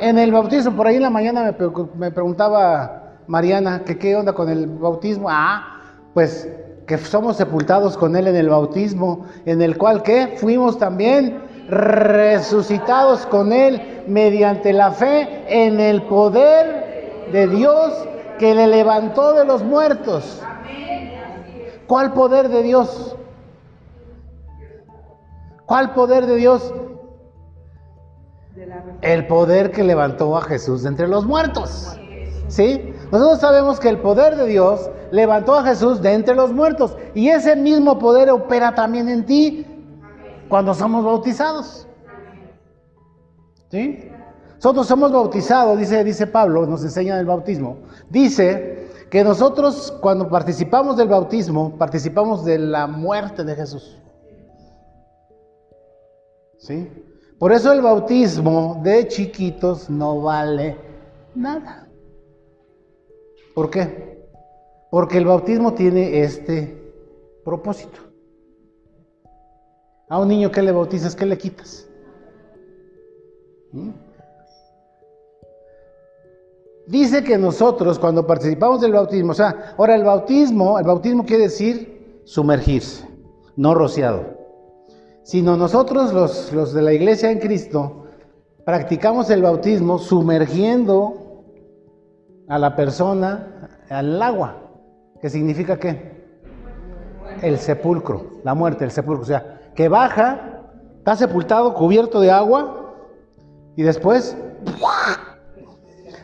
En 0.00 0.18
el 0.18 0.32
bautismo. 0.32 0.76
Por 0.76 0.86
ahí 0.86 0.96
en 0.96 1.02
la 1.02 1.10
mañana 1.10 1.54
me, 1.94 2.10
preguntaba 2.10 3.18
Mariana 3.26 3.82
que 3.84 3.98
qué 3.98 4.16
onda 4.16 4.32
con 4.32 4.48
el 4.48 4.66
bautismo. 4.66 5.28
Ah, 5.30 5.80
pues 6.14 6.48
que 6.86 6.96
somos 6.98 7.36
sepultados 7.36 7.96
con 7.96 8.16
Él 8.16 8.28
en 8.28 8.36
el 8.36 8.48
bautismo, 8.48 9.26
en 9.44 9.60
el 9.60 9.76
cual 9.76 10.02
qué? 10.02 10.34
Fuimos 10.38 10.78
también 10.78 11.42
resucitados 11.68 13.26
con 13.26 13.52
Él 13.52 14.02
mediante 14.06 14.72
la 14.72 14.90
fe 14.92 15.44
en 15.48 15.80
el 15.80 16.02
poder 16.04 17.28
de 17.30 17.46
Dios 17.46 17.92
que 18.38 18.54
le 18.54 18.66
levantó 18.66 19.34
de 19.34 19.44
los 19.44 19.62
muertos. 19.62 20.42
¿Cuál 21.86 22.12
poder 22.14 22.48
de 22.48 22.62
Dios? 22.62 23.16
¿Cuál 25.66 25.92
poder 25.92 26.26
de 26.26 26.36
Dios? 26.36 26.72
El 29.02 29.26
poder 29.26 29.70
que 29.70 29.84
levantó 29.84 30.36
a 30.36 30.42
Jesús 30.42 30.82
de 30.82 30.88
entre 30.88 31.08
los 31.08 31.24
muertos. 31.24 31.98
¿Sí? 32.48 32.94
Nosotros 33.12 33.40
sabemos 33.40 33.78
que 33.78 33.88
el 33.88 33.98
poder 33.98 34.36
de 34.36 34.46
Dios 34.46 34.90
levantó 35.10 35.54
a 35.54 35.64
Jesús 35.64 36.02
de 36.02 36.12
entre 36.14 36.34
los 36.34 36.52
muertos. 36.52 36.96
Y 37.14 37.28
ese 37.28 37.56
mismo 37.56 37.98
poder 37.98 38.30
opera 38.30 38.74
también 38.74 39.08
en 39.08 39.24
ti 39.26 39.66
cuando 40.48 40.74
somos 40.74 41.04
bautizados. 41.04 41.86
¿Sí? 43.70 44.10
Nosotros 44.56 44.86
somos 44.86 45.12
bautizados, 45.12 45.78
dice, 45.78 46.02
dice 46.02 46.26
Pablo, 46.26 46.66
nos 46.66 46.82
enseña 46.82 47.20
el 47.20 47.26
bautismo. 47.26 47.78
Dice 48.10 48.88
que 49.10 49.22
nosotros 49.22 49.96
cuando 50.00 50.28
participamos 50.28 50.96
del 50.96 51.08
bautismo, 51.08 51.76
participamos 51.78 52.44
de 52.44 52.58
la 52.58 52.86
muerte 52.86 53.44
de 53.44 53.54
Jesús. 53.54 53.98
¿Sí? 56.58 57.07
Por 57.38 57.52
eso 57.52 57.72
el 57.72 57.80
bautismo 57.80 58.80
de 58.82 59.06
chiquitos 59.06 59.88
no 59.88 60.22
vale 60.22 60.76
nada. 61.36 61.88
¿Por 63.54 63.70
qué? 63.70 64.26
Porque 64.90 65.18
el 65.18 65.26
bautismo 65.26 65.72
tiene 65.74 66.20
este 66.22 66.92
propósito. 67.44 68.00
A 70.08 70.18
un 70.18 70.28
niño 70.28 70.50
que 70.50 70.62
le 70.62 70.72
bautizas, 70.72 71.14
¿qué 71.14 71.26
le 71.26 71.38
quitas? 71.38 71.88
¿Mm? 73.72 73.90
Dice 76.86 77.22
que 77.22 77.36
nosotros 77.36 77.98
cuando 77.98 78.26
participamos 78.26 78.80
del 78.80 78.92
bautismo, 78.92 79.32
o 79.32 79.34
sea, 79.34 79.74
ahora 79.76 79.94
el 79.94 80.04
bautismo, 80.04 80.78
el 80.78 80.86
bautismo 80.86 81.24
quiere 81.24 81.44
decir 81.44 82.22
sumergirse, 82.24 83.06
no 83.56 83.74
rociado 83.74 84.37
sino 85.28 85.58
nosotros 85.58 86.14
los, 86.14 86.72
de 86.72 86.80
la 86.80 86.94
iglesia 86.94 87.30
en 87.30 87.38
Cristo 87.38 88.06
practicamos 88.64 89.28
el 89.28 89.42
bautismo 89.42 89.98
sumergiendo 89.98 91.44
a 92.48 92.58
la 92.58 92.74
persona 92.74 93.68
al 93.90 94.22
agua, 94.22 94.56
que 95.20 95.28
significa 95.28 95.78
qué? 95.78 96.40
El 97.42 97.58
sepulcro, 97.58 98.40
la 98.42 98.54
muerte, 98.54 98.86
el 98.86 98.90
sepulcro, 98.90 99.22
o 99.22 99.26
sea, 99.26 99.60
que 99.74 99.90
baja, 99.90 100.62
está 100.96 101.14
sepultado, 101.14 101.74
cubierto 101.74 102.20
de 102.20 102.30
agua, 102.30 102.94
y 103.76 103.82
después 103.82 104.34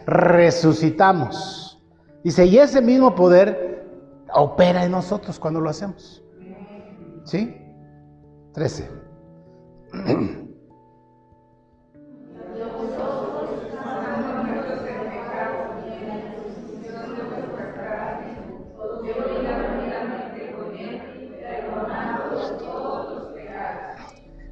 resucitamos. 0.07 1.79
Dice, 2.23 2.47
y 2.47 2.57
ese 2.57 2.81
mismo 2.81 3.15
poder 3.15 3.87
opera 4.33 4.83
en 4.83 4.93
nosotros 4.93 5.39
cuando 5.39 5.61
lo 5.61 5.69
hacemos. 5.69 6.25
¿Sí? 7.25 7.64
13. 8.55 8.89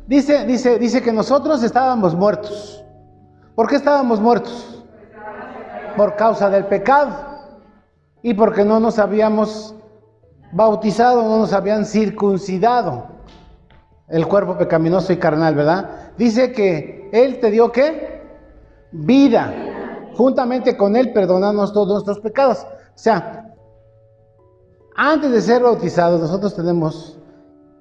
Dice, 0.08 0.44
dice, 0.46 0.78
dice 0.78 1.00
que 1.00 1.12
nosotros 1.12 1.62
estábamos 1.62 2.16
muertos. 2.16 2.84
¿Por 3.54 3.68
qué 3.68 3.76
estábamos 3.76 4.20
muertos? 4.20 4.84
Por 5.96 6.16
causa 6.16 6.50
del 6.50 6.66
pecado 6.66 7.14
y 8.20 8.34
porque 8.34 8.64
no 8.64 8.80
nos 8.80 8.98
habíamos 8.98 9.76
bautizado, 10.50 11.22
no 11.22 11.38
nos 11.38 11.52
habían 11.52 11.84
circuncidado 11.84 13.21
el 14.08 14.26
cuerpo 14.26 14.58
pecaminoso 14.58 15.12
y 15.12 15.16
carnal, 15.16 15.54
¿verdad? 15.54 16.12
Dice 16.18 16.52
que 16.52 17.08
Él 17.12 17.40
te 17.40 17.50
dio 17.50 17.72
qué? 17.72 18.22
Vida. 18.92 19.54
juntamente 20.14 20.76
con 20.76 20.94
Él 20.94 21.12
perdonarnos 21.12 21.72
todos 21.72 21.88
nuestros 21.88 22.20
pecados. 22.20 22.66
O 22.94 22.98
sea, 22.98 23.54
antes 24.94 25.30
de 25.30 25.40
ser 25.40 25.62
bautizados, 25.62 26.20
nosotros 26.20 26.54
tenemos 26.54 27.18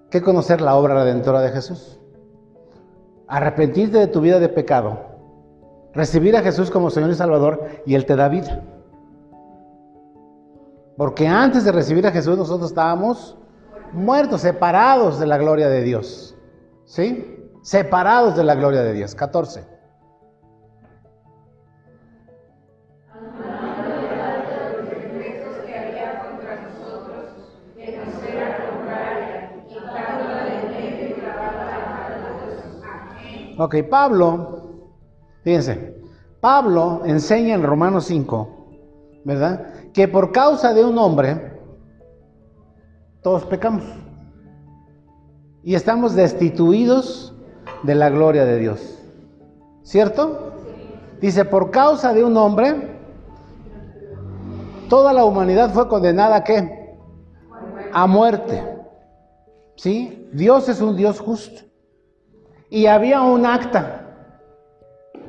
que 0.09 0.21
conocer 0.21 0.61
la 0.61 0.75
obra 0.75 0.93
redentora 0.93 1.41
de 1.41 1.49
Jesús. 1.49 1.99
Arrepentirte 3.27 3.97
de 3.97 4.07
tu 4.07 4.21
vida 4.21 4.39
de 4.39 4.49
pecado, 4.49 4.99
recibir 5.93 6.35
a 6.37 6.41
Jesús 6.41 6.71
como 6.71 6.89
Señor 6.89 7.09
y 7.11 7.15
Salvador 7.15 7.65
y 7.85 7.95
Él 7.95 8.05
te 8.05 8.15
da 8.15 8.29
vida. 8.29 8.63
Porque 10.97 11.27
antes 11.27 11.63
de 11.65 11.71
recibir 11.71 12.05
a 12.07 12.11
Jesús 12.11 12.37
nosotros 12.37 12.69
estábamos 12.69 13.37
muertos, 13.93 14.41
separados 14.41 15.19
de 15.19 15.27
la 15.27 15.37
gloria 15.37 15.69
de 15.69 15.81
Dios. 15.83 16.35
¿Sí? 16.85 17.49
Separados 17.61 18.35
de 18.35 18.43
la 18.43 18.55
gloria 18.55 18.81
de 18.81 18.93
Dios. 18.93 19.15
14. 19.15 19.71
Ok, 33.57 33.75
Pablo, 33.91 34.87
fíjense, 35.43 35.95
Pablo 36.39 37.03
enseña 37.05 37.53
en 37.53 37.61
Romanos 37.61 38.05
5, 38.05 39.21
¿verdad? 39.23 39.91
Que 39.93 40.07
por 40.07 40.31
causa 40.31 40.73
de 40.73 40.83
un 40.83 40.97
hombre, 40.97 41.50
todos 43.21 43.45
pecamos. 43.45 43.83
Y 45.63 45.75
estamos 45.75 46.15
destituidos 46.15 47.33
de 47.83 47.95
la 47.95 48.09
gloria 48.09 48.45
de 48.45 48.57
Dios. 48.57 48.99
¿Cierto? 49.83 50.53
Dice, 51.19 51.45
por 51.45 51.69
causa 51.69 52.13
de 52.13 52.23
un 52.23 52.35
hombre, 52.35 52.97
toda 54.89 55.13
la 55.13 55.23
humanidad 55.23 55.71
fue 55.71 55.87
condenada 55.87 56.37
a 56.37 56.43
qué? 56.43 56.97
A 57.93 58.07
muerte. 58.07 58.63
¿Sí? 59.75 60.29
Dios 60.33 60.67
es 60.69 60.81
un 60.81 60.95
Dios 60.95 61.19
justo. 61.19 61.61
Y 62.69 62.87
había 62.87 63.21
un 63.21 63.45
acta, 63.45 64.37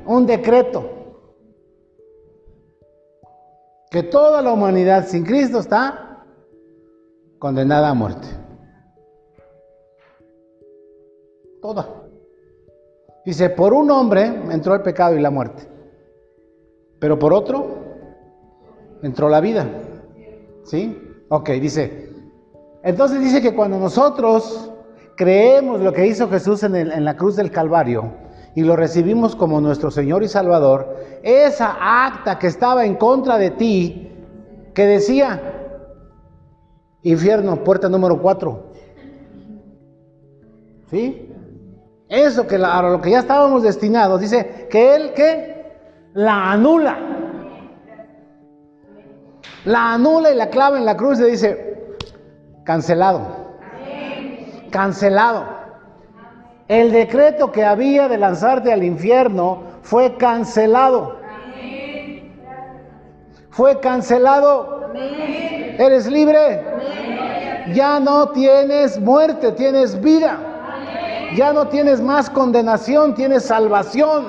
un 0.05 0.25
decreto, 0.25 0.89
que 3.91 4.01
toda 4.01 4.41
la 4.41 4.51
humanidad 4.53 5.05
sin 5.05 5.23
Cristo 5.23 5.59
está 5.59 6.02
condenada 7.43 7.89
a 7.89 7.93
muerte. 7.93 8.25
Toda. 11.61 11.85
Dice, 13.25 13.49
por 13.49 13.73
un 13.73 13.91
hombre 13.91 14.23
entró 14.49 14.73
el 14.73 14.81
pecado 14.81 15.17
y 15.17 15.19
la 15.19 15.29
muerte, 15.29 15.67
pero 16.99 17.19
por 17.19 17.33
otro 17.33 17.67
entró 19.01 19.27
la 19.27 19.41
vida. 19.41 19.67
¿Sí? 20.63 20.97
Ok, 21.27 21.49
dice. 21.59 22.13
Entonces 22.81 23.19
dice 23.19 23.41
que 23.41 23.53
cuando 23.53 23.77
nosotros 23.77 24.71
creemos 25.17 25.81
lo 25.81 25.91
que 25.91 26.07
hizo 26.07 26.29
Jesús 26.29 26.63
en, 26.63 26.77
en, 26.77 27.03
la 27.03 27.17
cruz 27.17 27.35
del 27.35 27.51
Calvario 27.51 28.09
y 28.55 28.61
lo 28.61 28.77
recibimos 28.77 29.35
como 29.35 29.59
nuestro 29.59 29.91
Señor 29.91 30.23
y 30.23 30.29
Salvador, 30.29 30.95
esa 31.23 32.05
acta 32.05 32.39
que 32.39 32.47
estaba 32.47 32.85
en 32.85 32.95
contra 32.95 33.37
de 33.37 33.51
ti, 33.51 34.13
que 34.73 34.85
decía, 34.85 35.62
infierno, 37.03 37.63
puerta 37.63 37.89
número 37.89 38.21
4. 38.21 38.73
¿Sí? 40.89 41.29
Eso 42.09 42.45
que 42.47 42.55
a 42.55 42.81
lo 42.81 43.01
que 43.01 43.11
ya 43.11 43.19
estábamos 43.19 43.63
destinados, 43.63 44.21
dice 44.21 44.67
que 44.69 44.95
Él 44.95 45.13
que 45.13 45.77
la 46.13 46.51
anula. 46.51 46.97
La 49.65 49.93
anula 49.93 50.31
y 50.31 50.35
la 50.35 50.49
clava 50.49 50.77
en 50.77 50.85
la 50.85 50.97
cruz 50.97 51.19
y 51.19 51.23
dice, 51.23 51.95
cancelado 52.63 53.43
cancelado. 54.73 55.45
El 56.67 56.91
decreto 56.91 57.51
que 57.51 57.63
había 57.63 58.09
de 58.09 58.17
lanzarte 58.17 58.73
al 58.73 58.83
infierno 58.83 59.61
fue 59.83 60.17
cancelado. 60.17 61.19
Fue 63.51 63.79
cancelado. 63.79 64.91
Eres 65.77 66.07
libre. 66.07 66.61
Ya 67.73 67.99
no 67.99 68.29
tienes 68.29 68.99
muerte, 68.99 69.51
tienes 69.53 69.99
vida. 70.01 70.37
Ya 71.35 71.51
no 71.53 71.67
tienes 71.67 72.01
más 72.01 72.29
condenación, 72.29 73.15
tienes 73.15 73.43
salvación 73.45 74.25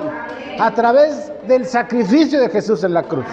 a 0.59 0.73
través 0.73 1.31
del 1.47 1.65
sacrificio 1.65 2.39
de 2.39 2.49
Jesús 2.49 2.83
en 2.83 2.93
la 2.93 3.03
cruz. 3.03 3.25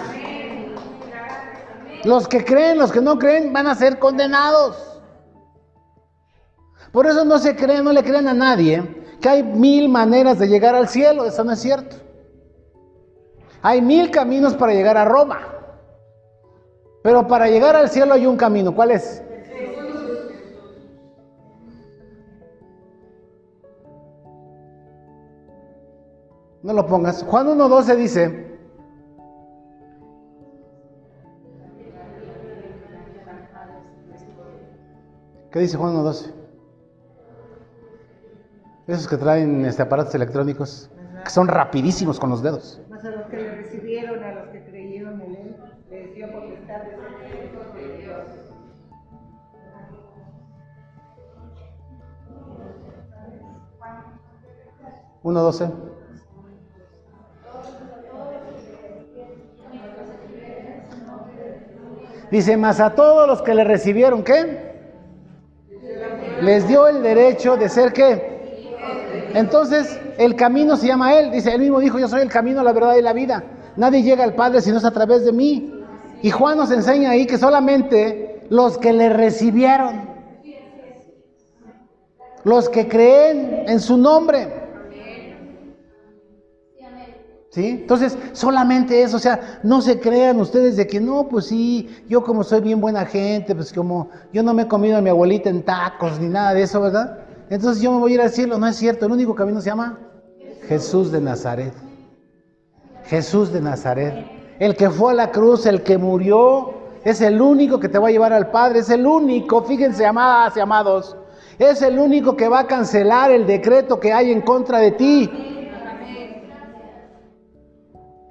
Los 2.03 2.27
que 2.27 2.43
creen, 2.43 2.77
los 2.77 2.91
que 2.91 3.01
no 3.01 3.17
creen, 3.17 3.53
van 3.53 3.67
a 3.67 3.75
ser 3.75 3.97
condenados. 3.97 5.01
Por 6.91 7.07
eso 7.07 7.25
no 7.25 7.39
se 7.39 7.55
creen, 7.55 7.85
no 7.85 7.91
le 7.91 8.03
creen 8.03 8.27
a 8.27 8.33
nadie 8.33 9.03
que 9.19 9.29
hay 9.29 9.41
mil 9.41 9.89
maneras 9.89 10.37
de 10.37 10.47
llegar 10.47 10.75
al 10.75 10.89
cielo. 10.89 11.25
Eso 11.25 11.43
no 11.43 11.53
es 11.53 11.59
cierto. 11.59 11.95
Hay 13.61 13.81
mil 13.81 14.11
caminos 14.11 14.53
para 14.53 14.73
llegar 14.73 14.97
a 14.97 15.05
Roma. 15.05 15.52
Pero 17.03 17.27
para 17.27 17.49
llegar 17.49 17.75
al 17.75 17.89
cielo 17.89 18.13
hay 18.13 18.25
un 18.25 18.37
camino. 18.37 18.73
¿Cuál 18.73 18.91
es? 18.91 19.21
No 26.63 26.71
lo 26.71 26.87
pongas. 26.87 27.23
Juan 27.23 27.47
1.12 27.47 27.95
dice, 27.97 28.57
¿qué 35.51 35.59
dice 35.59 35.75
Juan 35.75 35.93
1.12? 35.93 36.31
Esos 38.87 39.07
que 39.09 39.17
traen 39.17 39.65
este, 39.65 39.81
aparatos 39.81 40.15
electrónicos, 40.15 40.89
que 41.25 41.29
son 41.29 41.49
rapidísimos 41.49 42.17
con 42.17 42.29
los 42.29 42.41
dedos. 42.41 42.81
1.12. 55.23 55.71
Dice, 62.31 62.57
mas 62.57 62.79
a 62.79 62.95
todos 62.95 63.27
los 63.27 63.41
que 63.43 63.53
le 63.53 63.63
recibieron, 63.63 64.23
¿qué? 64.23 64.73
Les 66.41 66.67
dio 66.67 66.87
el 66.87 67.03
derecho 67.03 67.57
de 67.57 67.69
ser 67.69 67.93
qué. 67.93 68.33
Entonces, 69.35 69.99
el 70.17 70.35
camino 70.35 70.75
se 70.75 70.87
llama 70.87 71.13
Él. 71.13 71.31
Dice, 71.31 71.53
Él 71.53 71.61
mismo 71.61 71.79
dijo, 71.79 71.99
yo 71.99 72.07
soy 72.07 72.21
el 72.21 72.29
camino, 72.29 72.63
la 72.63 72.73
verdad 72.73 72.95
y 72.95 73.03
la 73.03 73.13
vida. 73.13 73.43
Nadie 73.75 74.01
llega 74.01 74.23
al 74.23 74.33
Padre 74.33 74.61
si 74.61 74.71
no 74.71 74.77
es 74.77 74.85
a 74.85 74.91
través 74.91 75.25
de 75.25 75.31
mí. 75.31 75.73
Y 76.23 76.31
Juan 76.31 76.57
nos 76.57 76.71
enseña 76.71 77.11
ahí 77.11 77.27
que 77.27 77.37
solamente 77.37 78.47
los 78.49 78.77
que 78.77 78.93
le 78.93 79.09
recibieron, 79.09 80.09
los 82.43 82.67
que 82.69 82.87
creen 82.87 83.65
en 83.67 83.79
su 83.79 83.97
nombre, 83.97 84.62
entonces, 87.55 88.17
solamente 88.31 89.03
eso, 89.03 89.17
o 89.17 89.19
sea, 89.19 89.59
no 89.61 89.81
se 89.81 89.99
crean 89.99 90.39
ustedes 90.39 90.75
de 90.75 90.87
que 90.87 90.99
no, 90.99 91.27
pues 91.27 91.45
sí, 91.45 91.87
yo 92.09 92.23
como 92.23 92.43
soy 92.43 92.61
bien 92.61 92.81
buena 92.81 93.05
gente, 93.05 93.53
pues 93.53 93.71
como 93.71 94.09
yo 94.31 94.41
no 94.41 94.53
me 94.53 94.63
he 94.63 94.67
comido 94.67 94.97
a 94.97 95.01
mi 95.01 95.09
abuelita 95.09 95.49
en 95.49 95.61
tacos 95.61 96.19
ni 96.19 96.29
nada 96.29 96.55
de 96.55 96.63
eso, 96.63 96.81
¿verdad? 96.81 97.19
Entonces 97.49 97.83
yo 97.83 97.91
me 97.91 97.99
voy 97.99 98.13
a 98.13 98.15
ir 98.15 98.21
al 98.21 98.31
cielo. 98.31 98.57
No 98.57 98.65
es 98.65 98.75
cierto, 98.75 99.05
el 99.05 99.11
único 99.11 99.35
camino 99.35 99.61
se 99.61 99.69
llama 99.69 99.99
Jesús 100.67 101.11
de 101.11 101.21
Nazaret. 101.21 101.73
Jesús 103.05 103.51
de 103.53 103.61
Nazaret. 103.61 104.25
El 104.59 104.75
que 104.75 104.89
fue 104.89 105.11
a 105.11 105.15
la 105.15 105.31
cruz, 105.31 105.67
el 105.67 105.83
que 105.83 105.97
murió, 105.99 106.73
es 107.03 107.21
el 107.21 107.39
único 107.39 107.79
que 107.79 107.89
te 107.89 107.99
va 107.99 108.07
a 108.07 108.11
llevar 108.11 108.33
al 108.33 108.49
Padre. 108.49 108.79
Es 108.79 108.89
el 108.89 109.05
único, 109.05 109.61
fíjense, 109.63 110.05
amadas 110.05 110.57
y 110.57 110.59
amados. 110.59 111.15
Es 111.59 111.83
el 111.83 111.99
único 111.99 112.35
que 112.35 112.47
va 112.47 112.61
a 112.61 112.67
cancelar 112.67 113.29
el 113.29 113.45
decreto 113.45 113.99
que 113.99 114.11
hay 114.11 114.31
en 114.31 114.41
contra 114.41 114.79
de 114.79 114.91
ti. 114.91 115.52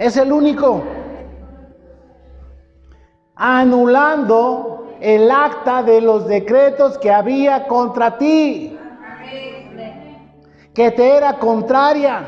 Es 0.02 0.16
el 0.16 0.32
único. 0.32 0.82
Anulando 3.36 4.96
el 5.00 5.30
acta 5.30 5.84
de 5.84 6.00
los 6.00 6.26
decretos 6.26 6.98
que 6.98 7.12
había 7.12 7.68
contra 7.68 8.18
ti 8.18 8.76
que 10.74 10.90
te 10.90 11.16
era 11.16 11.38
contraria, 11.38 12.24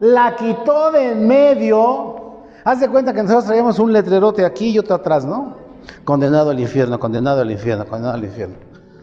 la 0.00 0.36
quitó 0.36 0.90
de 0.90 1.12
en 1.12 1.26
medio. 1.26 2.44
Haz 2.64 2.80
de 2.80 2.88
cuenta 2.88 3.12
que 3.12 3.22
nosotros 3.22 3.44
traíamos 3.44 3.78
un 3.78 3.92
letrerote 3.92 4.46
aquí 4.46 4.70
y 4.70 4.78
otro 4.78 4.94
atrás, 4.94 5.26
¿no? 5.26 5.56
Condenado 6.04 6.48
al 6.48 6.60
infierno, 6.60 6.98
condenado 6.98 7.42
al 7.42 7.50
infierno, 7.50 7.84
condenado 7.84 8.14
al 8.14 8.24
infierno. 8.24 8.54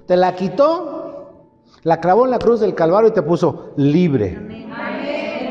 Te 0.08 0.18
la 0.18 0.34
quitó, 0.34 1.44
la 1.84 2.00
clavó 2.00 2.26
en 2.26 2.32
la 2.32 2.40
cruz 2.40 2.62
del 2.62 2.74
Calvario 2.74 3.10
y 3.10 3.14
te 3.14 3.22
puso 3.22 3.74
libre. 3.76 4.36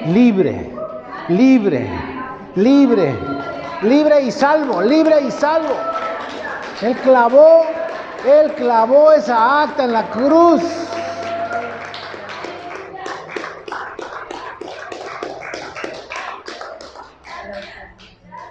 Libre, 0.07 0.73
libre, 1.29 2.18
libre. 2.55 3.17
libre 3.83 4.23
y 4.23 4.31
salvo, 4.31 4.83
libre 4.83 5.21
y 5.23 5.31
salvo. 5.31 5.75
Él 6.83 6.97
clavó, 6.99 7.65
él 8.27 8.53
clavó 8.55 9.13
esa 9.13 9.63
acta 9.63 9.85
en 9.85 9.93
la 9.93 10.11
cruz. 10.11 10.63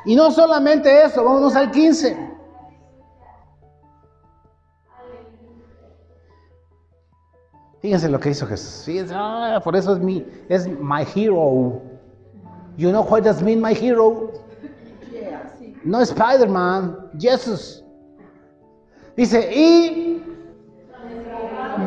Y 0.06 0.16
no 0.16 0.32
solamente 0.32 1.04
eso, 1.04 1.24
vámonos 1.24 1.56
al 1.56 1.70
15. 1.70 2.18
Fíjense 7.82 8.10
lo 8.10 8.20
que 8.20 8.30
hizo 8.30 8.48
Jesús. 8.48 8.84
Fíjense, 8.86 9.14
ah, 9.16 9.60
por 9.64 9.76
eso 9.76 9.94
es 9.94 10.00
mi, 10.00 10.26
es 10.50 10.68
my 10.68 11.06
hero. 11.14 11.82
You 12.78 12.92
know 12.92 13.02
what 13.02 13.24
does 13.24 13.42
mean 13.42 13.60
my 13.60 13.74
hero? 13.74 14.32
No 15.84 16.02
Spider-Man, 16.02 17.10
Jesús. 17.18 17.84
Dice, 19.16 19.52
y 19.52 20.22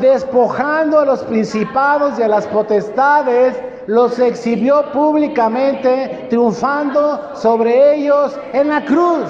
despojando 0.01 0.99
a 0.99 1.05
los 1.05 1.23
principados 1.23 2.19
y 2.19 2.23
a 2.23 2.27
las 2.27 2.45
potestades, 2.47 3.55
los 3.87 4.19
exhibió 4.19 4.91
públicamente, 4.91 6.27
triunfando 6.29 7.35
sobre 7.35 7.95
ellos 7.95 8.37
en 8.51 8.67
la 8.67 8.83
cruz. 8.83 9.29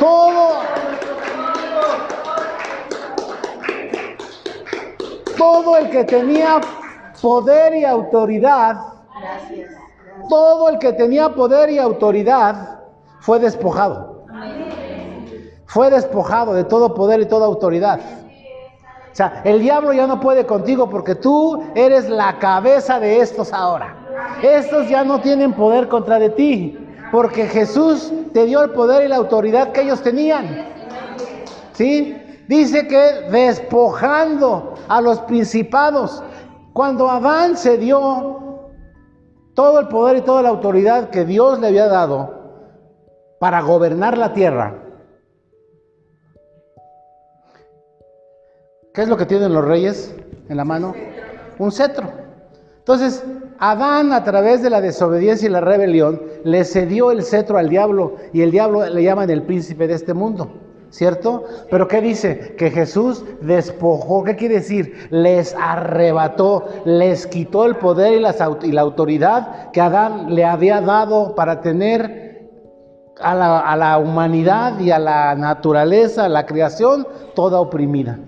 Todo, 0.00 0.62
todo 5.36 5.76
el 5.76 5.90
que 5.90 6.04
tenía 6.04 6.60
poder 7.22 7.74
y 7.74 7.84
autoridad, 7.84 8.76
todo 10.28 10.68
el 10.68 10.78
que 10.78 10.92
tenía 10.92 11.30
poder 11.30 11.70
y 11.70 11.78
autoridad 11.78 12.80
fue 13.20 13.38
despojado. 13.38 14.26
Fue 15.66 15.88
despojado 15.88 16.52
de 16.52 16.64
todo 16.64 16.92
poder 16.92 17.20
y 17.20 17.26
toda 17.26 17.46
autoridad. 17.46 18.00
O 19.10 19.14
sea, 19.14 19.42
el 19.44 19.60
diablo 19.60 19.92
ya 19.92 20.06
no 20.06 20.20
puede 20.20 20.44
contigo 20.44 20.90
porque 20.90 21.14
tú 21.14 21.62
eres 21.74 22.08
la 22.08 22.38
cabeza 22.38 22.98
de 22.98 23.20
estos 23.20 23.52
ahora. 23.52 23.94
Estos 24.42 24.88
ya 24.88 25.04
no 25.04 25.20
tienen 25.20 25.52
poder 25.52 25.88
contra 25.88 26.18
de 26.18 26.30
ti 26.30 26.78
porque 27.12 27.46
Jesús 27.46 28.10
te 28.32 28.46
dio 28.46 28.62
el 28.62 28.70
poder 28.70 29.04
y 29.04 29.08
la 29.08 29.16
autoridad 29.16 29.72
que 29.72 29.82
ellos 29.82 30.02
tenían. 30.02 30.66
¿Sí? 31.74 32.16
Dice 32.48 32.88
que 32.88 33.28
despojando 33.30 34.74
a 34.88 35.00
los 35.00 35.20
principados, 35.20 36.22
cuando 36.72 37.10
Adán 37.10 37.56
se 37.56 37.78
dio 37.78 38.70
todo 39.54 39.80
el 39.80 39.88
poder 39.88 40.18
y 40.18 40.22
toda 40.22 40.42
la 40.42 40.48
autoridad 40.48 41.10
que 41.10 41.24
Dios 41.24 41.58
le 41.60 41.68
había 41.68 41.86
dado 41.86 42.42
para 43.38 43.60
gobernar 43.60 44.16
la 44.16 44.32
tierra, 44.32 44.82
¿Qué 48.94 49.00
es 49.00 49.08
lo 49.08 49.16
que 49.16 49.24
tienen 49.24 49.54
los 49.54 49.64
reyes 49.64 50.14
en 50.50 50.56
la 50.56 50.66
mano? 50.66 50.94
Un 51.58 51.72
cetro. 51.72 52.10
Entonces, 52.78 53.24
Adán 53.58 54.12
a 54.12 54.22
través 54.22 54.62
de 54.62 54.68
la 54.68 54.82
desobediencia 54.82 55.48
y 55.48 55.52
la 55.52 55.62
rebelión 55.62 56.20
le 56.44 56.64
cedió 56.64 57.10
el 57.10 57.22
cetro 57.22 57.56
al 57.56 57.70
diablo 57.70 58.16
y 58.34 58.42
el 58.42 58.50
diablo 58.50 58.84
le 58.84 59.02
llaman 59.02 59.30
el 59.30 59.44
príncipe 59.44 59.86
de 59.86 59.94
este 59.94 60.12
mundo, 60.12 60.52
¿cierto? 60.92 61.44
Pero 61.70 61.88
¿qué 61.88 62.00
dice? 62.00 62.54
Que 62.56 62.70
Jesús 62.70 63.24
despojó, 63.40 64.22
¿qué 64.22 64.36
quiere 64.36 64.56
decir? 64.56 65.08
Les 65.10 65.56
arrebató, 65.58 66.68
les 66.84 67.26
quitó 67.26 67.64
el 67.64 67.76
poder 67.76 68.12
y 68.12 68.20
la, 68.20 68.82
autoridad 68.82 69.70
que 69.72 69.80
Adán 69.80 70.34
le 70.34 70.44
había 70.44 70.80
dado 70.80 71.34
para 71.34 71.62
tener 71.62 72.50
a 73.20 73.34
la, 73.34 73.60
a 73.60 73.76
la 73.76 73.98
humanidad 73.98 74.78
y 74.80 74.90
a 74.90 74.98
la 74.98 75.34
naturaleza, 75.34 76.26
a 76.26 76.28
la 76.28 76.46
creación, 76.46 77.06
toda 77.34 77.58
oprimida. 77.58 78.18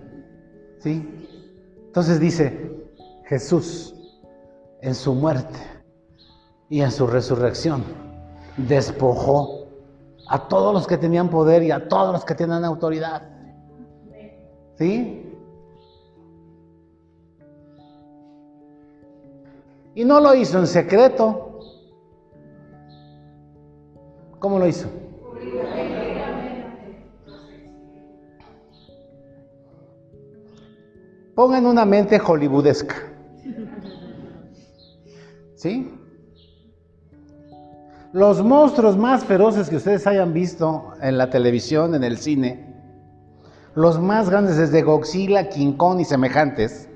Entonces 0.85 2.20
dice, 2.20 2.72
Jesús 3.27 3.94
en 4.81 4.94
su 4.94 5.14
muerte 5.14 5.59
y 6.68 6.81
en 6.81 6.90
su 6.90 7.07
resurrección 7.07 7.85
despojó 8.57 9.63
a 10.29 10.49
todos 10.49 10.73
los 10.73 10.87
que 10.87 10.97
tenían 10.97 11.29
poder 11.29 11.63
y 11.63 11.71
a 11.71 11.89
todos 11.89 12.13
los 12.13 12.25
que 12.25 12.35
tenían 12.35 12.65
autoridad. 12.65 13.23
¿Sí? 14.77 15.25
Y 19.95 20.05
no 20.05 20.21
lo 20.21 20.35
hizo 20.35 20.59
en 20.59 20.67
secreto. 20.67 21.61
¿Cómo 24.39 24.59
lo 24.59 24.67
hizo? 24.67 24.89
Pongan 31.35 31.67
una 31.67 31.85
mente 31.85 32.19
hollywoodesca. 32.19 32.97
¿Sí? 35.55 36.04
Los 38.14 38.44
monstruos 38.44 38.96
más 38.96 39.24
feroces 39.24 39.68
que 39.68 39.74
ustedes 39.74 40.07
hayan 40.07 40.33
visto 40.33 40.92
en 41.03 41.18
la 41.18 41.31
televisión, 41.31 41.96
en 41.96 42.05
el 42.05 42.16
cine, 42.16 42.72
los 43.74 43.98
más 43.98 44.31
grandes 44.31 44.57
desde 44.57 44.83
Godzilla, 44.83 45.48
King 45.48 45.72
Kong 45.72 45.98
y 45.98 46.05
semejantes, 46.05 46.88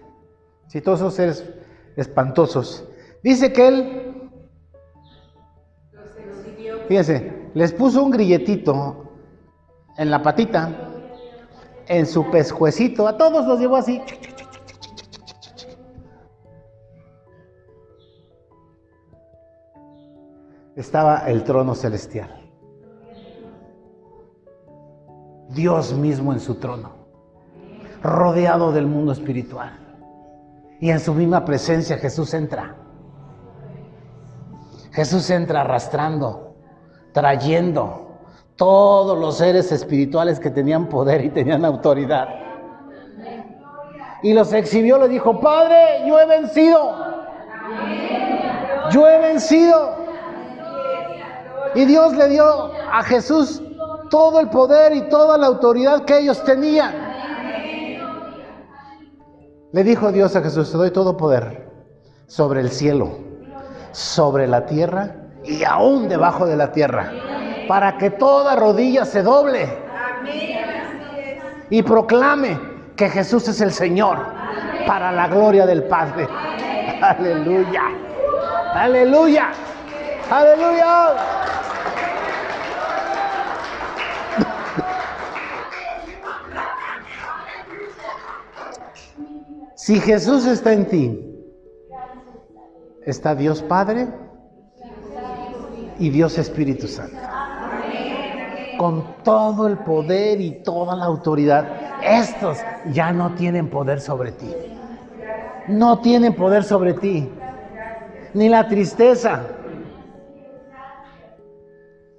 ¿sí? 0.69 0.81
todos 0.81 1.01
esos 1.01 1.15
seres 1.15 1.45
espantosos, 1.97 2.85
dice 3.25 3.53
que 3.53 3.67
él, 3.67 4.31
fíjense, 6.87 7.51
les 7.53 7.73
puso 7.73 8.05
un 8.05 8.13
grilletito 8.13 9.11
en 9.97 10.13
la 10.13 10.23
patita, 10.23 10.71
en 11.89 12.07
su 12.07 12.31
pescuecito, 12.31 13.09
a 13.09 13.17
todos 13.17 13.45
los 13.45 13.59
llevó 13.59 13.75
así. 13.75 14.01
Estaba 20.81 21.29
el 21.29 21.43
trono 21.43 21.75
celestial. 21.75 22.31
Dios 25.49 25.93
mismo 25.93 26.33
en 26.33 26.41
su 26.41 26.55
trono, 26.57 26.93
rodeado 28.03 28.71
del 28.71 28.87
mundo 28.87 29.13
espiritual. 29.13 29.73
Y 30.81 30.91
en 30.91 31.01
su 31.01 31.15
misma 31.15 31.45
presencia 31.45 31.99
Jesús 31.99 32.33
entra. 32.33 32.77
Jesús 34.93 35.29
entra 35.31 35.63
arrastrando, 35.63 36.55
trayendo 37.13 38.21
todos 38.55 39.19
los 39.19 39.39
seres 39.39 39.73
espirituales 39.73 40.39
que 40.39 40.51
tenían 40.51 40.89
poder 40.89 41.25
y 41.25 41.31
tenían 41.31 41.65
autoridad. 41.65 42.29
Y 44.23 44.33
los 44.33 44.53
exhibió, 44.53 44.99
le 44.99 45.09
dijo, 45.09 45.41
Padre, 45.41 46.07
yo 46.07 46.21
he 46.21 46.27
vencido. 46.27 46.95
Yo 48.91 49.09
he 49.09 49.19
vencido. 49.19 49.98
Y 51.75 51.85
Dios 51.85 52.15
le 52.15 52.29
dio 52.29 52.73
a 52.93 53.03
Jesús 53.03 53.63
todo 54.11 54.41
el 54.41 54.49
poder 54.49 54.95
y 54.95 55.09
toda 55.09 55.37
la 55.39 55.47
autoridad 55.47 56.05
que 56.05 56.19
ellos 56.19 56.43
tenían. 56.45 56.95
Le 59.73 59.85
dijo 59.85 60.11
Dios 60.13 60.35
a 60.35 60.43
Jesús, 60.43 60.71
te 60.71 60.79
doy 60.79 60.91
todo 60.91 61.17
poder 61.17 61.69
sobre 62.27 62.61
el 62.61 62.71
cielo, 62.71 63.19
sobre 63.93 64.47
la 64.47 64.65
tierra 64.65 65.15
y 65.45 65.63
aún 65.65 66.09
debajo 66.09 66.47
de 66.47 66.57
la 66.57 66.73
tierra, 66.73 67.13
para 67.69 67.99
que 67.99 68.11
toda 68.11 68.57
rodilla 68.57 69.05
se 69.05 69.23
doble 69.23 69.69
y 71.71 71.83
proclame 71.83 72.59
que 72.97 73.09
Jesús 73.09 73.47
es 73.49 73.61
el 73.61 73.73
Señor 73.73 74.19
para 74.87 75.13
la 75.13 75.29
gloria 75.29 75.67
del 75.67 75.85
Padre. 75.85 76.27
Aleluya, 77.03 77.83
aleluya, 78.75 79.51
aleluya. 80.31 81.58
Si 89.89 89.99
Jesús 90.01 90.45
está 90.45 90.75
en 90.75 90.85
ti, 90.85 91.19
está 93.07 93.35
Dios 93.35 93.63
Padre 93.63 94.07
y 95.99 96.11
Dios 96.11 96.37
Espíritu 96.37 96.87
Santo. 96.87 97.17
Con 98.77 99.03
todo 99.25 99.67
el 99.67 99.79
poder 99.79 100.43
y 100.43 100.63
toda 100.63 100.95
la 100.95 101.07
autoridad. 101.07 101.67
Estos 102.03 102.59
ya 102.93 103.13
no 103.13 103.33
tienen 103.33 103.71
poder 103.71 104.03
sobre 104.03 104.33
ti. 104.33 104.55
No 105.69 106.01
tienen 106.01 106.35
poder 106.35 106.65
sobre 106.65 106.93
ti. 106.93 107.33
Ni 108.35 108.51
la 108.51 108.69
tristeza. 108.69 109.41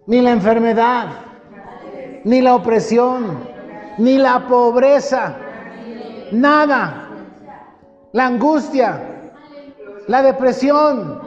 Ni 0.07 0.21
la 0.21 0.31
enfermedad. 0.31 1.09
Ni 2.23 2.41
la 2.41 2.55
opresión. 2.55 3.41
Ni 3.99 4.17
la 4.17 4.47
pobreza. 4.47 5.37
Nada 6.31 7.05
la 8.13 8.25
angustia, 8.27 9.31
la 10.07 10.21
depresión. 10.21 11.21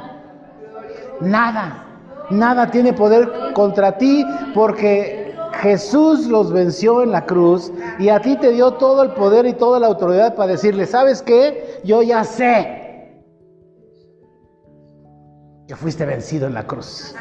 Nada. 1.20 1.86
Nada 2.30 2.70
tiene 2.70 2.92
poder 2.92 3.52
contra 3.52 3.98
ti 3.98 4.24
porque 4.54 5.34
Jesús 5.60 6.26
los 6.26 6.52
venció 6.52 7.02
en 7.02 7.12
la 7.12 7.26
cruz 7.26 7.70
y 7.98 8.08
a 8.08 8.20
ti 8.20 8.36
te 8.36 8.50
dio 8.50 8.72
todo 8.74 9.02
el 9.02 9.10
poder 9.10 9.46
y 9.46 9.52
toda 9.52 9.78
la 9.78 9.88
autoridad 9.88 10.34
para 10.34 10.52
decirle, 10.52 10.86
¿sabes 10.86 11.20
qué? 11.22 11.80
Yo 11.84 12.02
ya 12.02 12.24
sé 12.24 12.78
que 15.68 15.76
fuiste 15.76 16.04
vencido 16.04 16.46
en 16.46 16.54
la 16.54 16.66
cruz. 16.66 17.14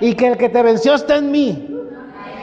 Y 0.00 0.14
que 0.14 0.28
el 0.28 0.36
que 0.36 0.48
te 0.48 0.62
venció 0.62 0.94
está 0.94 1.16
en 1.16 1.30
mí. 1.30 1.72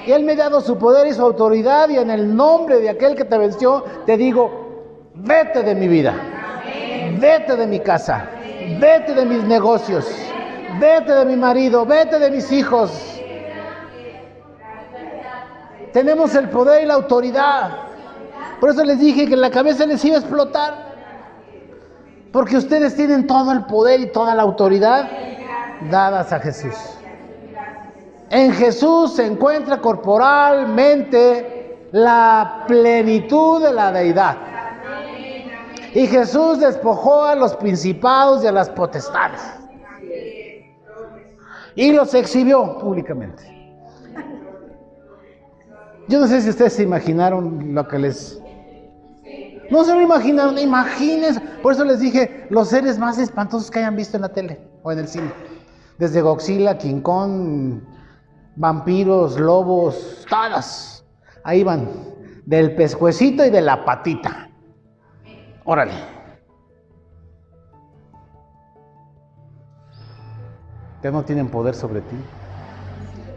Y 0.07 0.11
Él 0.11 0.23
me 0.23 0.33
ha 0.33 0.37
dado 0.37 0.61
su 0.61 0.77
poder 0.77 1.07
y 1.07 1.13
su 1.13 1.21
autoridad 1.21 1.89
y 1.89 1.97
en 1.97 2.09
el 2.09 2.35
nombre 2.35 2.79
de 2.79 2.89
aquel 2.89 3.15
que 3.15 3.25
te 3.25 3.37
venció 3.37 3.83
te 4.05 4.17
digo, 4.17 4.62
vete 5.15 5.63
de 5.63 5.75
mi 5.75 5.87
vida, 5.87 6.13
vete 7.19 7.55
de 7.55 7.67
mi 7.67 7.79
casa, 7.79 8.27
vete 8.79 9.13
de 9.13 9.25
mis 9.25 9.43
negocios, 9.43 10.07
vete 10.79 11.13
de 11.13 11.25
mi 11.25 11.35
marido, 11.35 11.85
vete 11.85 12.19
de 12.19 12.31
mis 12.31 12.51
hijos. 12.51 12.91
Tenemos 15.91 16.33
el 16.35 16.49
poder 16.49 16.83
y 16.83 16.85
la 16.87 16.95
autoridad. 16.95 17.71
Por 18.59 18.71
eso 18.71 18.83
les 18.83 18.99
dije 18.99 19.27
que 19.27 19.35
la 19.35 19.51
cabeza 19.51 19.85
les 19.85 20.03
iba 20.03 20.15
a 20.15 20.19
explotar. 20.19 20.93
Porque 22.31 22.57
ustedes 22.57 22.95
tienen 22.95 23.27
todo 23.27 23.51
el 23.51 23.65
poder 23.65 23.99
y 23.99 24.11
toda 24.11 24.33
la 24.33 24.41
autoridad 24.41 25.07
dadas 25.91 26.33
a 26.33 26.39
Jesús. 26.39 26.73
En 28.31 28.51
Jesús 28.53 29.15
se 29.15 29.27
encuentra 29.27 29.77
corporalmente 29.77 31.89
la 31.91 32.63
plenitud 32.67 33.63
de 33.63 33.71
la 33.71 33.91
deidad. 33.91 34.52
Y 35.93 36.07
Jesús 36.07 36.59
despojó 36.59 37.23
a 37.23 37.35
los 37.35 37.55
principados 37.55 38.43
y 38.43 38.47
a 38.47 38.51
las 38.51 38.69
potestades. 38.69 39.41
Y 41.75 41.91
los 41.91 42.13
exhibió 42.13 42.77
públicamente. 42.79 43.53
Yo 46.07 46.19
no 46.19 46.27
sé 46.27 46.41
si 46.41 46.49
ustedes 46.49 46.73
se 46.73 46.83
imaginaron 46.83 47.73
lo 47.73 47.87
que 47.87 47.99
les... 47.99 48.39
No 49.71 49.83
se 49.83 49.93
lo 49.93 50.01
imaginaron, 50.01 50.57
imagínense. 50.57 51.39
Por 51.61 51.73
eso 51.73 51.85
les 51.85 51.99
dije, 51.99 52.45
los 52.49 52.69
seres 52.69 52.99
más 52.99 53.17
espantosos 53.17 53.71
que 53.71 53.79
hayan 53.79 53.95
visto 53.95 54.17
en 54.17 54.21
la 54.21 54.29
tele 54.29 54.59
o 54.83 54.91
en 54.91 54.99
el 54.99 55.07
cine. 55.07 55.31
Desde 55.97 56.21
Godzilla, 56.21 56.77
King 56.77 57.01
Kong, 57.01 57.81
vampiros, 58.55 59.39
lobos, 59.39 60.25
todas. 60.29 61.05
Ahí 61.43 61.63
van, 61.63 61.89
del 62.45 62.75
pescuecito 62.75 63.45
y 63.45 63.49
de 63.49 63.61
la 63.61 63.85
patita. 63.85 64.49
Órale. 65.65 65.93
Ya 71.01 71.11
no 71.11 71.23
tienen 71.23 71.49
poder 71.49 71.75
sobre 71.75 72.01
ti. 72.01 72.15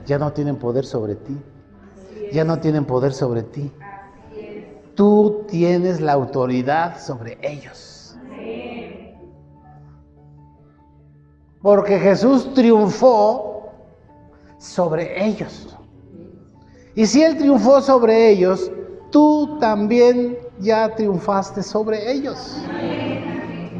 Ya 0.06 0.18
no 0.18 0.32
tienen 0.32 0.56
poder 0.56 0.84
sobre 0.84 1.14
ti. 1.16 1.36
Ya 2.32 2.44
no 2.44 2.58
tienen 2.58 2.84
poder 2.84 3.12
sobre 3.12 3.42
ti. 3.42 3.72
Tú 4.94 5.44
tienes 5.48 6.00
la 6.00 6.12
autoridad 6.12 6.98
sobre 7.00 7.38
ellos. 7.42 8.16
Porque 11.60 11.98
Jesús 11.98 12.54
triunfó 12.54 13.72
sobre 14.58 15.26
ellos. 15.26 15.76
Y 16.94 17.06
si 17.06 17.22
Él 17.22 17.36
triunfó 17.36 17.82
sobre 17.82 18.30
ellos, 18.30 18.70
tú 19.10 19.58
también 19.60 20.38
ya 20.60 20.94
triunfaste 20.94 21.62
sobre 21.62 22.10
ellos. 22.10 22.58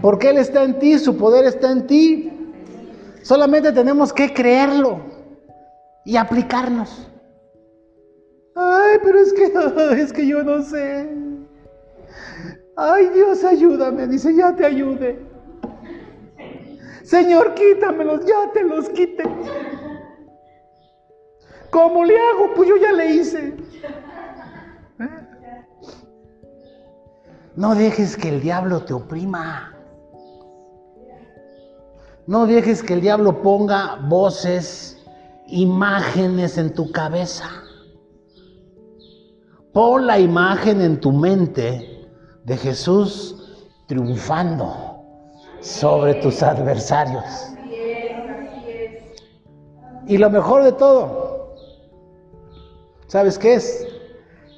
Porque 0.02 0.30
Él 0.30 0.38
está 0.38 0.64
en 0.64 0.78
ti, 0.78 0.98
su 0.98 1.16
poder 1.16 1.44
está 1.44 1.70
en 1.70 1.86
ti. 1.86 2.32
Solamente 3.22 3.72
tenemos 3.72 4.12
que 4.12 4.32
creerlo 4.32 5.00
y 6.04 6.16
aplicarnos. 6.16 7.08
Ay, 8.54 8.98
pero 9.02 9.18
es 9.18 9.32
que, 9.32 9.52
es 10.00 10.12
que 10.12 10.26
yo 10.26 10.42
no 10.42 10.62
sé. 10.62 11.08
Ay, 12.76 13.08
Dios, 13.08 13.42
ayúdame. 13.42 14.06
Dice, 14.06 14.34
ya 14.34 14.54
te 14.54 14.64
ayude. 14.64 15.18
Señor, 17.02 17.54
quítamelos, 17.54 18.24
ya 18.26 18.52
te 18.52 18.64
los 18.64 18.88
quite. 18.90 19.24
¿Cómo 21.70 22.04
le 22.04 22.18
hago? 22.18 22.54
Pues 22.54 22.68
yo 22.68 22.76
ya 22.76 22.92
le 22.92 23.14
hice. 23.14 23.54
No 27.56 27.74
dejes 27.74 28.18
que 28.18 28.28
el 28.28 28.42
diablo 28.42 28.82
te 28.82 28.92
oprima. 28.92 29.72
No 32.26 32.46
dejes 32.46 32.82
que 32.82 32.92
el 32.92 33.00
diablo 33.00 33.40
ponga 33.40 33.96
voces, 34.08 35.02
imágenes 35.46 36.58
en 36.58 36.74
tu 36.74 36.92
cabeza. 36.92 37.48
Pon 39.72 40.06
la 40.06 40.18
imagen 40.18 40.82
en 40.82 41.00
tu 41.00 41.12
mente 41.12 42.06
de 42.44 42.56
Jesús 42.58 43.58
triunfando 43.86 44.74
sobre 45.60 46.14
tus 46.16 46.42
adversarios. 46.42 47.24
Y 50.06 50.18
lo 50.18 50.28
mejor 50.28 50.62
de 50.62 50.72
todo, 50.72 51.54
¿sabes 53.06 53.38
qué 53.38 53.54
es? 53.54 53.85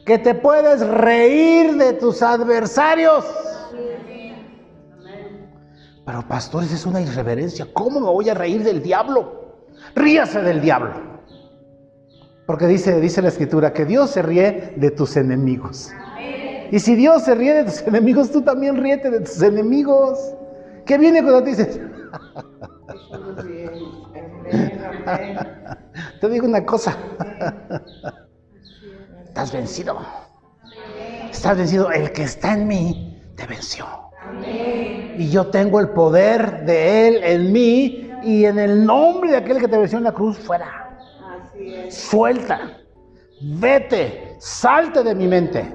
Que 0.08 0.18
te 0.18 0.34
puedes 0.34 0.80
reír 0.80 1.76
de 1.76 1.92
tus 1.92 2.22
adversarios. 2.22 3.26
Pero 6.06 6.26
pastores, 6.26 6.72
es 6.72 6.86
una 6.86 7.02
irreverencia. 7.02 7.68
¿Cómo 7.74 8.00
me 8.00 8.06
voy 8.06 8.30
a 8.30 8.34
reír 8.34 8.64
del 8.64 8.82
diablo? 8.82 9.58
Ríase 9.94 10.40
del 10.40 10.62
diablo. 10.62 10.94
Porque 12.46 12.66
dice, 12.66 12.98
dice 13.02 13.20
la 13.20 13.28
escritura 13.28 13.74
que 13.74 13.84
Dios 13.84 14.08
se 14.08 14.22
ríe 14.22 14.72
de 14.76 14.90
tus 14.92 15.14
enemigos. 15.18 15.92
Y 16.70 16.78
si 16.78 16.94
Dios 16.94 17.24
se 17.24 17.34
ríe 17.34 17.52
de 17.52 17.64
tus 17.64 17.82
enemigos, 17.82 18.30
tú 18.30 18.40
también 18.40 18.78
ríete 18.78 19.10
de 19.10 19.20
tus 19.20 19.42
enemigos. 19.42 20.18
¿Qué 20.86 20.96
viene 20.96 21.22
cuando 21.22 21.42
te 21.42 21.50
dices? 21.50 21.78
te 26.22 26.28
digo 26.30 26.46
una 26.46 26.64
cosa. 26.64 26.96
Estás 29.38 29.52
vencido. 29.52 29.96
Estás 31.30 31.56
vencido. 31.56 31.92
El 31.92 32.10
que 32.10 32.24
está 32.24 32.54
en 32.54 32.66
mí 32.66 33.22
te 33.36 33.46
venció. 33.46 33.86
Y 35.16 35.30
yo 35.30 35.46
tengo 35.46 35.78
el 35.78 35.90
poder 35.90 36.64
de 36.64 37.06
Él 37.06 37.22
en 37.22 37.52
mí 37.52 38.10
y 38.24 38.46
en 38.46 38.58
el 38.58 38.84
nombre 38.84 39.30
de 39.30 39.36
aquel 39.36 39.60
que 39.60 39.68
te 39.68 39.78
venció 39.78 39.98
en 39.98 40.04
la 40.04 40.12
cruz, 40.12 40.36
fuera. 40.38 40.98
Suelta. 41.88 42.78
Vete. 43.40 44.34
Salte 44.40 45.04
de 45.04 45.14
mi 45.14 45.28
mente. 45.28 45.72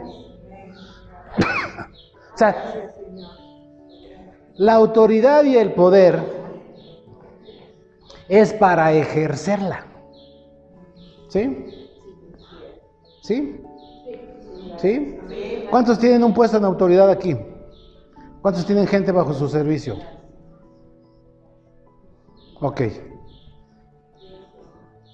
o 2.33 2.37
sea, 2.37 2.91
la 4.55 4.73
autoridad 4.73 5.45
y 5.45 5.55
el 5.55 5.71
poder 5.71 6.21
es 8.27 8.51
para 8.55 8.91
ejercerla. 8.91 9.85
¿Sí? 11.29 11.72
¿Sí? 13.23 13.61
¿Sí? 14.79 15.17
¿Cuántos 15.69 15.97
tienen 15.97 16.25
un 16.25 16.33
puesto 16.33 16.57
en 16.57 16.65
autoridad 16.65 17.09
aquí? 17.09 17.37
¿Cuántos 18.41 18.65
tienen 18.65 18.85
gente 18.85 19.13
bajo 19.13 19.33
su 19.33 19.47
servicio? 19.47 19.95
Ok. 22.59 22.81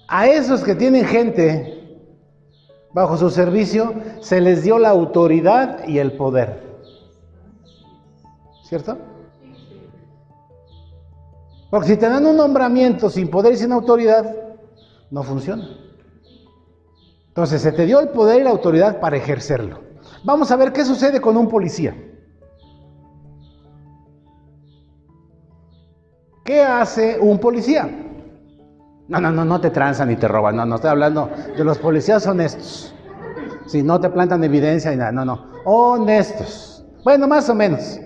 A 0.08 0.26
esos 0.26 0.64
que 0.64 0.74
tienen 0.74 1.04
gente 1.04 2.00
bajo 2.92 3.16
su 3.16 3.30
servicio 3.30 3.94
se 4.20 4.40
les 4.40 4.64
dio 4.64 4.80
la 4.80 4.88
autoridad 4.88 5.86
y 5.86 5.98
el 5.98 6.16
poder. 6.16 6.64
¿Cierto? 8.64 8.98
Porque 11.70 11.90
si 11.90 11.96
te 11.96 12.08
dan 12.08 12.26
un 12.26 12.36
nombramiento 12.36 13.08
sin 13.08 13.30
poder 13.30 13.52
y 13.52 13.56
sin 13.56 13.70
autoridad, 13.70 14.34
no 15.12 15.22
funciona. 15.22 15.89
Entonces 17.30 17.62
se 17.62 17.70
te 17.70 17.86
dio 17.86 18.00
el 18.00 18.08
poder 18.08 18.40
y 18.40 18.44
la 18.44 18.50
autoridad 18.50 18.98
para 18.98 19.16
ejercerlo. 19.16 19.78
Vamos 20.24 20.50
a 20.50 20.56
ver 20.56 20.72
qué 20.72 20.84
sucede 20.84 21.20
con 21.20 21.36
un 21.36 21.48
policía. 21.48 21.96
¿Qué 26.44 26.60
hace 26.60 27.20
un 27.20 27.38
policía? 27.38 27.88
No, 29.06 29.20
no, 29.20 29.30
no, 29.30 29.44
no 29.44 29.60
te 29.60 29.70
transan 29.70 30.08
ni 30.08 30.16
te 30.16 30.26
roban. 30.26 30.56
No, 30.56 30.66
no 30.66 30.74
estoy 30.74 30.90
hablando 30.90 31.30
de 31.56 31.62
los 31.62 31.78
policías 31.78 32.26
honestos. 32.26 32.92
Si 33.66 33.84
no 33.84 34.00
te 34.00 34.10
plantan 34.10 34.42
evidencia 34.42 34.92
y 34.92 34.96
nada, 34.96 35.12
no, 35.12 35.24
no. 35.24 35.52
Honestos. 35.64 36.84
Bueno, 37.04 37.28
más 37.28 37.48
o 37.48 37.54
menos. 37.54 38.00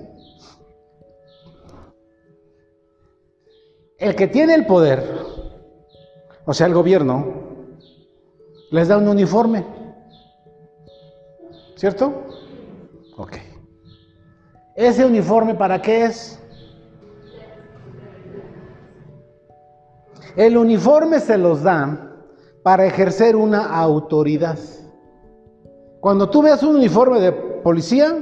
El 3.97 4.15
que 4.15 4.27
tiene 4.27 4.55
el 4.55 4.67
poder, 4.67 5.03
o 6.45 6.53
sea, 6.53 6.67
el 6.67 6.75
gobierno, 6.75 7.44
les 8.75 8.89
da 8.89 8.99
un 8.99 9.07
uniforme. 9.07 9.65
¿Cierto? 11.77 12.13
Ok. 13.17 13.37
¿Ese 14.75 15.05
uniforme 15.05 15.55
para 15.55 15.81
qué 15.81 16.07
es? 16.07 16.41
El 20.35 20.57
uniforme 20.57 21.21
se 21.21 21.39
los 21.39 21.63
da 21.63 22.17
para 22.65 22.85
ejercer 22.85 23.37
una 23.37 23.65
autoridad. 23.65 24.59
Cuando 26.01 26.29
tú 26.29 26.43
veas 26.43 26.65
un 26.65 26.75
uniforme 26.75 27.21
de 27.21 27.31
policía, 27.31 28.13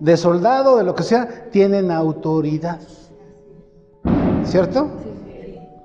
de 0.00 0.16
soldado, 0.16 0.78
de 0.78 0.82
lo 0.82 0.96
que 0.96 1.04
sea, 1.04 1.48
tienen 1.52 1.92
autoridad. 1.92 2.80
¿Cierto? 4.42 4.90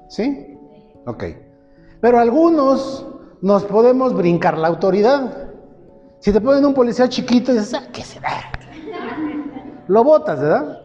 ¿Sí? 0.10 0.58
Ok. 1.06 1.24
Pero 2.02 2.18
algunos 2.18 3.06
nos 3.42 3.64
podemos 3.64 4.14
brincar 4.14 4.58
la 4.58 4.68
autoridad. 4.68 5.50
Si 6.20 6.32
te 6.32 6.42
ponen 6.42 6.66
un 6.66 6.74
policía 6.74 7.08
chiquito, 7.08 7.54
dices, 7.54 7.74
ah, 7.74 7.88
¿qué 7.92 8.04
se 8.04 8.20
da? 8.20 8.52
Lo 9.88 10.04
botas, 10.04 10.42
¿verdad? 10.42 10.82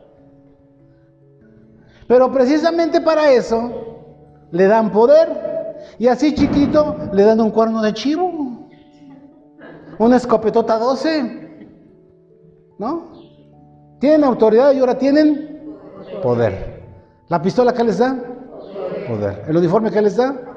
Pero 2.07 2.31
precisamente 2.31 3.01
para 3.01 3.31
eso 3.33 4.47
le 4.51 4.67
dan 4.67 4.91
poder. 4.91 5.53
Y 5.99 6.07
así 6.09 6.35
chiquito 6.35 6.97
le 7.13 7.25
dan 7.25 7.41
un 7.41 7.51
cuerno 7.51 7.83
de 7.83 7.93
chivo. 7.95 8.69
Una 9.99 10.17
escopetota 10.17 10.79
12. 10.79 11.67
¿No? 12.79 13.13
Tienen 13.99 14.25
autoridad 14.25 14.73
y 14.73 14.79
ahora 14.79 14.99
tienen 14.99 15.77
poder. 16.23 16.83
¿La 17.29 17.41
pistola 17.41 17.73
qué 17.73 17.85
les 17.85 17.99
da? 17.99 18.17
Poder. 19.09 19.45
¿El 19.49 19.57
uniforme 19.57 19.91
qué 19.91 20.03
les 20.03 20.17
da? 20.17 20.52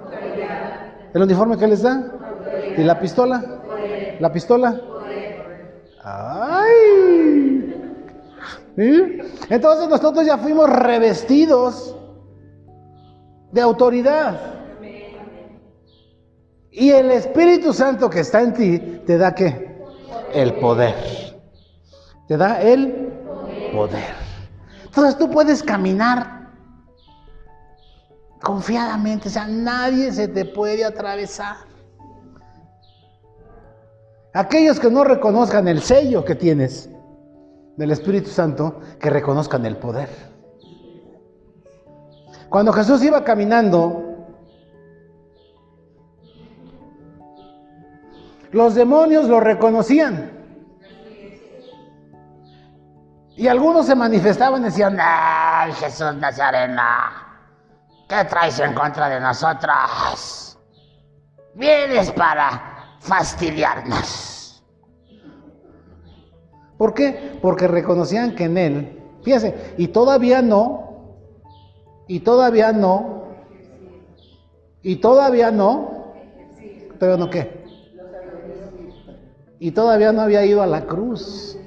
¿El 1.16 1.22
uniforme 1.22 1.58
qué 1.58 1.66
les 1.66 1.82
da? 1.82 2.12
¿Y 2.78 2.84
la 2.84 3.00
pistola? 3.00 3.42
¿La 4.20 4.34
pistola? 4.34 4.82
¡Ay! 6.04 7.74
Entonces 9.50 9.88
nosotros 9.88 10.26
ya 10.26 10.38
fuimos 10.38 10.70
revestidos 10.70 11.96
de 13.50 13.62
autoridad. 13.62 14.38
Y 16.70 16.92
el 16.92 17.10
Espíritu 17.12 17.72
Santo 17.72 18.10
que 18.10 18.20
está 18.20 18.42
en 18.42 18.54
ti 18.54 18.80
te 19.08 19.18
da 19.18 19.34
qué? 19.34 19.82
El 20.34 20.56
poder. 20.56 20.96
Te 22.28 22.36
da 22.36 22.62
el 22.62 23.14
poder. 23.72 24.16
Entonces 24.84 25.18
tú 25.18 25.30
puedes 25.30 25.64
caminar 25.64 26.35
confiadamente, 28.46 29.28
o 29.28 29.32
sea, 29.32 29.48
nadie 29.48 30.12
se 30.12 30.28
te 30.28 30.46
puede 30.46 30.86
atravesar. 30.86 31.58
Aquellos 34.36 34.80
que 34.80 34.92
no 34.92 35.04
reconozcan 35.04 35.68
el 35.68 35.82
sello 35.82 36.24
que 36.24 36.36
tienes, 36.36 36.88
del 37.76 37.90
Espíritu 37.90 38.30
Santo 38.30 38.82
que 39.00 39.10
reconozcan 39.10 39.66
el 39.66 39.78
poder. 39.78 40.10
Cuando 42.48 42.72
Jesús 42.72 43.04
iba 43.04 43.24
caminando, 43.24 44.28
los 48.52 48.76
demonios 48.76 49.28
lo 49.28 49.40
reconocían. 49.40 50.32
Y 53.38 53.48
algunos 53.48 53.88
se 53.88 53.96
manifestaban 53.96 54.62
y 54.62 54.66
decían, 54.66 54.98
¡ay, 55.02 55.72
Jesús 55.74 56.16
Nazareno! 56.18 57.25
¿Qué 58.08 58.24
traes 58.30 58.60
en 58.60 58.74
contra 58.74 59.10
de 59.10 59.20
nosotros? 59.20 60.58
Vienes 61.56 62.12
para 62.12 62.98
fastidiarnos. 63.00 64.64
¿Por 66.78 66.94
qué? 66.94 67.40
Porque 67.42 67.68
reconocían 67.68 68.36
que 68.36 68.44
en 68.44 68.58
Él, 68.58 69.04
fíjense, 69.24 69.74
y 69.78 69.88
todavía 69.88 70.42
no, 70.42 71.16
y 72.08 72.20
todavía 72.20 72.72
no, 72.74 73.24
y 74.82 74.98
todavía 74.98 75.52
no, 75.52 76.14
pero 77.00 77.18
no 77.18 77.30
qué, 77.30 77.66
y 79.60 79.72
todavía 79.72 80.12
no 80.12 80.22
había 80.22 80.46
ido 80.46 80.62
a 80.62 80.68
la 80.68 80.86
cruz, 80.86 81.58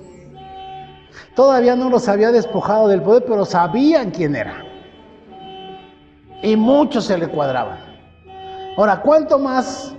todavía 1.35 1.75
no 1.75 1.89
los 1.89 2.07
había 2.09 2.31
despojado 2.31 2.87
del 2.89 3.03
poder, 3.03 3.25
pero 3.27 3.47
sabían 3.47 4.11
quién 4.11 4.37
era, 4.37 4.63
y 6.43 6.57
muchos 6.57 7.05
se 7.05 7.19
le 7.19 7.29
cuadraban. 7.29 7.79
Ahora, 8.77 9.01
¿cuánto 9.01 9.39
más 9.39 9.95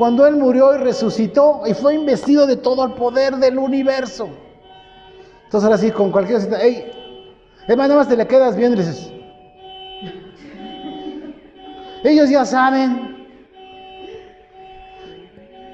cuando 0.00 0.26
Él 0.26 0.36
murió 0.36 0.74
y 0.74 0.78
resucitó 0.78 1.60
y 1.66 1.74
fue 1.74 1.94
investido 1.94 2.46
de 2.46 2.56
todo 2.56 2.86
el 2.86 2.94
poder 2.94 3.36
del 3.36 3.58
universo. 3.58 4.30
Entonces 5.44 5.66
ahora 5.66 5.76
sí, 5.76 5.90
con 5.90 6.10
cualquier 6.10 6.40
cita, 6.40 6.56
hey, 6.58 6.90
nada 7.68 7.96
más 7.96 8.08
te 8.08 8.16
le 8.16 8.26
quedas 8.26 8.56
bien 8.56 8.72
y 8.72 8.76
dices, 8.76 9.12
ellos 12.04 12.30
ya 12.30 12.46
saben. 12.46 13.28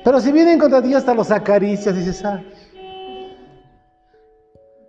Pero 0.02 0.18
si 0.18 0.32
vienen 0.32 0.58
contra 0.58 0.82
ti 0.82 0.92
hasta 0.92 1.14
los 1.14 1.30
acaricias 1.30 1.94
dices, 1.94 2.24
ah, 2.24 2.42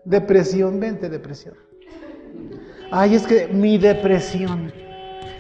depresión, 0.04 0.80
vente 0.80 1.10
depresión. 1.10 1.54
Ay, 2.90 3.14
es 3.14 3.28
que 3.28 3.50
mi 3.50 3.78
depresión. 3.78 4.74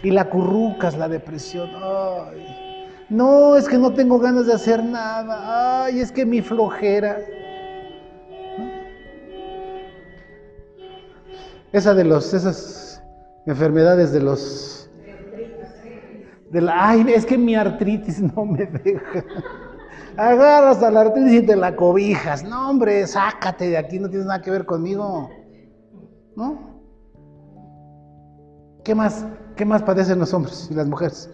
Y 0.04 0.12
la 0.12 0.30
currucas 0.30 0.98
la 0.98 1.08
depresión. 1.08 1.70
Ay. 1.76 2.68
No, 3.10 3.56
es 3.56 3.70
que 3.70 3.78
no 3.78 3.94
tengo 3.94 4.20
ganas 4.20 4.48
de 4.48 4.54
hacer 4.54 4.84
nada. 4.84 5.86
Ay, 5.86 6.02
es 6.02 6.12
que 6.12 6.26
mi 6.26 6.42
flojera. 6.42 7.18
Esa 11.72 11.94
de 11.94 12.04
los, 12.04 12.34
esas 12.34 13.04
enfermedades 13.46 14.12
de 14.12 14.22
los, 14.22 14.90
de 16.52 16.62
la, 16.62 16.90
ay, 16.90 17.06
es 17.14 17.26
que 17.26 17.38
mi 17.38 17.56
artritis 17.56 18.22
no 18.36 18.46
me 18.46 18.66
deja. 18.66 19.24
Agarras 20.18 20.82
a 20.82 20.92
la 20.92 21.02
artritis 21.02 21.44
y 21.44 21.46
te 21.46 21.56
la 21.56 21.76
cobijas. 21.76 22.44
No, 22.44 22.70
hombre, 22.70 23.06
sácate 23.08 23.70
de 23.70 23.78
aquí, 23.78 24.00
no 24.00 24.10
tienes 24.10 24.28
nada 24.28 24.42
que 24.42 24.52
ver 24.52 24.66
conmigo. 24.66 25.30
¿No? 26.36 26.77
¿Qué 28.88 28.95
más? 28.95 29.26
¿Qué 29.58 29.65
más 29.65 29.84
padecen 29.84 30.17
los 30.17 30.34
hombres 30.34 30.69
y 30.71 30.73
las 30.73 30.88
mujeres? 30.88 31.30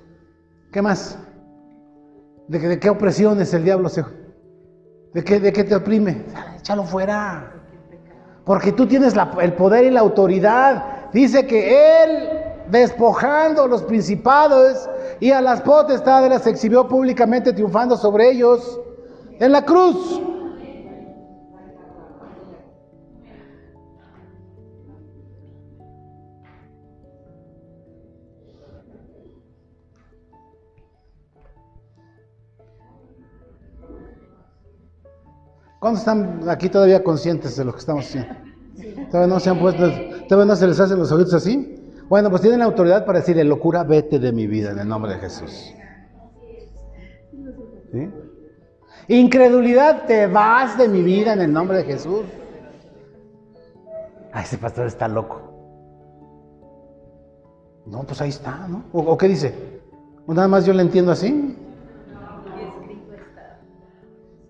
¿Qué 0.71 0.81
más? 0.81 1.19
¿De, 2.47 2.79
qué 2.79 2.89
opresión 2.89 3.39
es 3.39 3.53
el 3.53 3.63
diablo? 3.63 3.91
¿De 5.13 5.23
qué, 5.23 5.39
¿De 5.39 5.53
qué 5.53 5.63
te 5.63 5.75
oprime? 5.75 6.25
Échalo 6.57 6.83
fuera. 6.83 7.53
Porque 8.43 8.71
tú 8.71 8.87
tienes 8.87 9.13
el 9.39 9.53
poder 9.53 9.85
y 9.85 9.91
la 9.91 9.99
autoridad. 9.99 11.11
Dice 11.13 11.45
que 11.45 12.03
Él, 12.03 12.29
despojando 12.71 13.67
los 13.67 13.83
principados 13.83 14.89
y 15.19 15.29
a 15.29 15.39
las 15.39 15.61
potestades, 15.61 16.31
las 16.31 16.47
exhibió 16.47 16.87
públicamente 16.87 17.53
triunfando 17.53 17.97
sobre 17.97 18.31
ellos 18.31 18.81
en 19.39 19.51
la 19.51 19.63
cruz. 19.63 20.19
¿Cuántos 35.84 36.00
están 36.00 36.50
aquí 36.50 36.69
todavía 36.69 37.04
conscientes 37.04 37.58
de 37.58 37.65
lo 37.65 37.74
que 37.74 37.80
estamos 37.80 38.06
haciendo? 38.06 38.34
¿Todavía 39.12 39.34
no 39.34 39.38
se 39.41 39.50
han 39.50 39.60
puesto, 39.60 39.82
todavía 40.30 40.54
no 40.54 40.56
se 40.56 40.65
les 40.65 40.80
hacen 40.80 40.98
los 40.98 41.12
oídos 41.12 41.34
así? 41.34 41.76
Bueno, 42.08 42.30
pues 42.30 42.41
tienen 42.41 42.60
la 42.60 42.65
autoridad 42.67 43.06
para 43.06 43.19
decirle, 43.19 43.43
locura, 43.43 43.84
vete 43.84 44.17
de 44.17 44.32
mi 44.32 44.48
vida 44.48 44.72
en 44.72 44.80
el 44.80 44.88
nombre 44.88 45.12
de 45.12 45.19
Jesús. 45.19 45.74
Incredulidad, 49.10 50.06
te 50.06 50.25
vas 50.27 50.77
de 50.77 50.88
mi 50.88 51.02
vida 51.02 51.34
en 51.34 51.42
el 51.42 51.52
nombre 51.52 51.79
de 51.79 51.84
Jesús. 51.84 52.21
Ay, 54.31 54.46
ese 54.46 54.58
pastor 54.58 54.88
está 54.88 55.10
loco. 55.10 55.42
No, 57.88 58.04
pues 58.04 58.21
ahí 58.21 58.29
está, 58.29 58.69
¿no? 58.69 58.86
¿O, 58.94 59.17
qué 59.17 59.27
dice? 59.27 59.54
¿O 60.27 60.34
nada 60.34 60.48
más 60.48 60.65
yo 60.65 60.71
le 60.71 60.81
entiendo 60.81 61.12
así? 61.12 61.58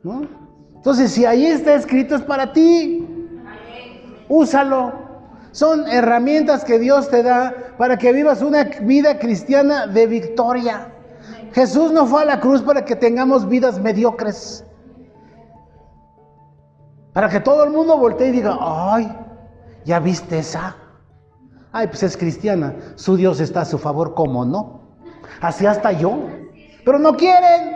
¿No? 0.04 0.43
Entonces, 0.84 1.14
si 1.14 1.26
ahí 1.26 1.46
está 1.46 1.76
escrito 1.76 2.14
es 2.14 2.24
para 2.24 2.52
ti. 2.52 3.08
Úsalo. 4.28 4.92
Son 5.54 5.88
herramientas 5.88 6.66
que 6.66 6.78
Dios 6.78 7.10
te 7.10 7.24
da 7.24 7.54
para 7.78 7.98
que 7.98 8.12
vivas 8.12 8.42
una 8.42 8.66
vida 8.82 9.18
cristiana 9.18 9.88
de 9.88 10.08
victoria. 10.08 10.94
Jesús 11.54 11.94
no 11.94 12.06
fue 12.06 12.24
a 12.24 12.26
la 12.26 12.42
cruz 12.42 12.62
para 12.62 12.84
que 12.84 12.98
tengamos 12.98 13.48
vidas 13.48 13.80
mediocres. 13.80 14.66
Para 17.14 17.30
que 17.30 17.40
todo 17.40 17.64
el 17.64 17.70
mundo 17.70 17.98
voltee 17.98 18.28
y 18.28 18.32
diga, 18.32 18.58
ay, 18.60 19.10
¿ya 19.86 20.00
viste 20.00 20.40
esa? 20.40 20.76
Ay, 21.72 21.88
pues 21.88 22.04
es 22.04 22.18
cristiana. 22.18 22.76
Su 22.96 23.16
Dios 23.16 23.40
está 23.40 23.62
a 23.62 23.66
su 23.66 23.78
favor, 23.78 24.16
¿cómo 24.16 24.44
no? 24.44 24.82
Así 25.40 25.66
hasta 25.66 25.94
yo. 25.94 26.28
Pero 26.84 27.00
no 27.00 27.16
quieren. 27.16 27.73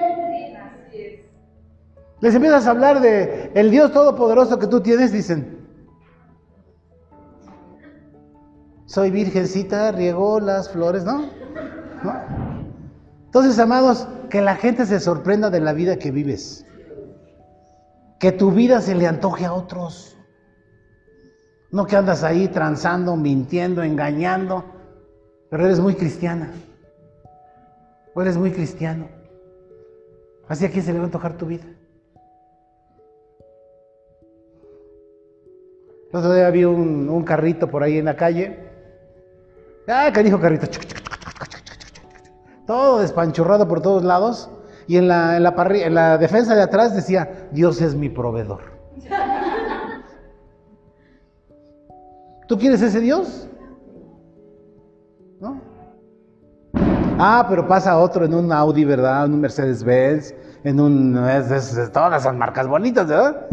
Les 2.20 2.34
empiezas 2.34 2.66
a 2.66 2.72
hablar 2.72 3.00
de 3.00 3.52
el 3.54 3.70
Dios 3.70 3.92
todopoderoso 3.92 4.58
que 4.58 4.68
tú 4.68 4.82
tienes, 4.82 5.12
dicen. 5.12 5.68
Soy 8.86 9.12
virgencita, 9.12 9.92
riego 9.92 10.40
las 10.40 10.70
flores, 10.70 11.04
¿no? 11.04 11.30
Entonces, 13.26 13.60
amados, 13.60 14.08
que 14.30 14.42
la 14.42 14.56
gente 14.56 14.86
se 14.86 15.00
sorprenda 15.00 15.50
de 15.50 15.60
la 15.60 15.74
vida 15.74 15.98
que 15.98 16.10
vives. 16.10 16.66
Que 18.20 18.32
tu 18.32 18.52
vida 18.52 18.82
se 18.82 18.96
le 18.96 19.06
antoje 19.06 19.46
a 19.46 19.54
otros. 19.54 20.18
No 21.72 21.86
que 21.86 21.98
andas 21.98 22.24
ahí 22.24 22.48
transando, 22.48 23.16
mintiendo, 23.16 23.84
engañando, 23.84 24.64
pero 25.52 25.66
eres 25.66 25.80
muy 25.80 25.94
cristiana. 25.94 26.52
O 28.16 28.22
eres 28.22 28.38
muy 28.38 28.52
cristiano. 28.52 29.08
Así 30.48 30.66
a 30.66 30.72
quién 30.72 30.84
se 30.84 30.94
le 30.94 31.00
va 31.00 31.04
a 31.04 31.08
antojar 31.08 31.38
tu 31.38 31.46
vida. 31.46 31.66
Otro 36.18 36.34
día 36.34 36.50
vi 36.50 36.66
un, 36.66 37.24
carrito 37.24 37.68
por 37.68 37.84
ahí 37.84 38.00
en 38.00 38.06
la 38.06 38.16
calle. 38.16 38.58
¡Ah, 39.88 40.10
qué 40.12 40.24
dijo 40.24 40.40
carrito! 40.40 40.66
Todo 42.66 43.00
despanchurrado 43.00 43.68
por 43.68 43.82
todos 43.82 44.04
lados. 44.04 44.50
Y 44.88 44.98
en 44.98 45.08
la, 45.08 45.38
en, 45.38 45.44
la 45.44 45.54
en 45.70 45.94
la 45.94 46.18
defensa 46.18 46.56
de 46.56 46.64
atrás 46.64 46.96
decía, 46.96 47.48
Dios 47.52 47.82
es 47.82 47.94
mi 47.94 48.10
proveedor. 48.10 48.62
¿Tú 52.48 52.58
quieres 52.58 52.82
ese 52.82 53.00
Dios? 53.00 53.48
¿No? 55.40 55.62
Ah, 57.20 57.46
pero 57.48 57.68
pasa 57.68 58.00
otro 58.00 58.26
en 58.26 58.34
un 58.34 58.52
Audi, 58.52 58.86
¿verdad? 58.86 59.26
En 59.26 59.36
un 59.36 59.42
Mercedes-Benz, 59.42 60.34
en 60.64 60.80
un... 60.80 61.14
Todas 61.94 62.22
esas 62.24 62.36
marcas 62.36 62.68
bonitas, 62.68 63.08
¿verdad? 63.08 63.46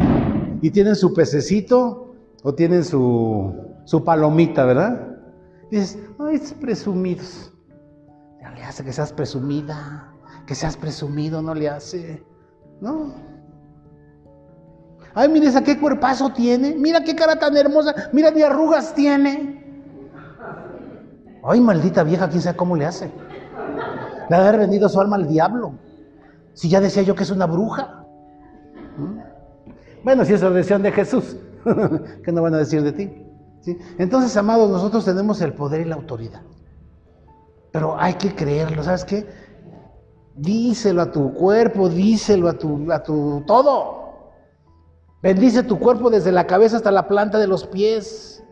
Y 0.62 0.71
tienen 0.71 0.95
su 0.97 1.12
pececito 1.12 2.14
o 2.45 2.55
tienen 2.55 2.85
su, 2.85 3.53
su 3.85 4.05
palomita, 4.05 4.67
¿verdad? 4.67 5.17
Dices, 5.71 5.99
ay, 6.21 6.37
es 6.37 6.53
presumidos. 6.53 7.53
No 8.43 8.51
le 8.51 8.63
hace 8.63 8.85
que 8.85 8.93
seas 8.93 9.15
presumida, 9.15 10.13
que 10.47 10.55
seas 10.55 10.77
presumido, 10.77 11.41
no 11.41 11.55
le 11.55 11.71
hace. 11.71 12.23
No. 12.83 13.15
Ay, 15.15 15.31
mire, 15.31 15.47
esa 15.47 15.65
qué 15.65 15.81
cuerpazo 15.81 16.35
tiene. 16.35 16.75
Mira 16.75 17.03
qué 17.03 17.17
cara 17.17 17.39
tan 17.39 17.57
hermosa. 17.57 17.95
Mira 18.13 18.31
qué 18.31 18.45
arrugas 18.45 18.95
tiene. 18.95 19.65
Ay, 21.43 21.63
maldita 21.63 22.05
vieja, 22.05 22.29
quién 22.29 22.43
sabe 22.43 22.59
cómo 22.59 22.77
le 22.77 22.85
hace. 22.85 23.11
Le 24.29 24.37
haber 24.37 24.59
vendido 24.59 24.91
su 24.91 25.01
alma 25.01 25.17
al 25.17 25.27
diablo. 25.27 25.73
Si 26.53 26.69
ya 26.69 26.83
decía 26.83 27.03
yo 27.03 27.15
que 27.15 27.23
es 27.23 27.31
una 27.31 27.47
bruja. 27.47 28.05
¿Mm? 28.99 29.19
Bueno, 30.05 30.27
si 30.27 30.35
es 30.35 30.43
decisión 30.43 30.83
de 30.83 30.93
Jesús, 30.93 31.39
¿qué 32.25 32.33
no 32.33 32.43
van 32.43 32.55
a 32.55 32.59
decir 32.59 32.83
de 32.83 32.93
ti? 32.93 33.27
¿Sí? 33.61 33.79
Entonces, 33.99 34.37
amados, 34.37 34.71
nosotros 34.71 35.05
tenemos 35.05 35.41
el 35.41 35.55
poder 35.55 35.81
y 35.81 35.85
la 35.87 35.95
autoridad. 35.95 36.43
Pero 37.73 37.97
hay 37.99 38.15
que 38.15 38.35
creerlo, 38.35 38.83
¿sabes 38.83 39.05
qué? 39.05 39.27
Díselo 40.37 41.03
a 41.03 41.11
tu 41.11 41.33
cuerpo, 41.33 41.89
díselo 41.89 42.49
a 42.49 42.55
tu, 42.55 42.91
a 42.93 43.03
tu 43.03 43.43
todo. 43.47 44.05
Bendice 45.23 45.62
tu 45.62 45.79
cuerpo 45.79 46.11
desde 46.11 46.31
la 46.31 46.47
cabeza 46.47 46.77
hasta 46.77 46.91
la 46.91 47.09
planta 47.09 47.39
de 47.39 47.47
los 47.47 47.67
pies. 47.67 48.45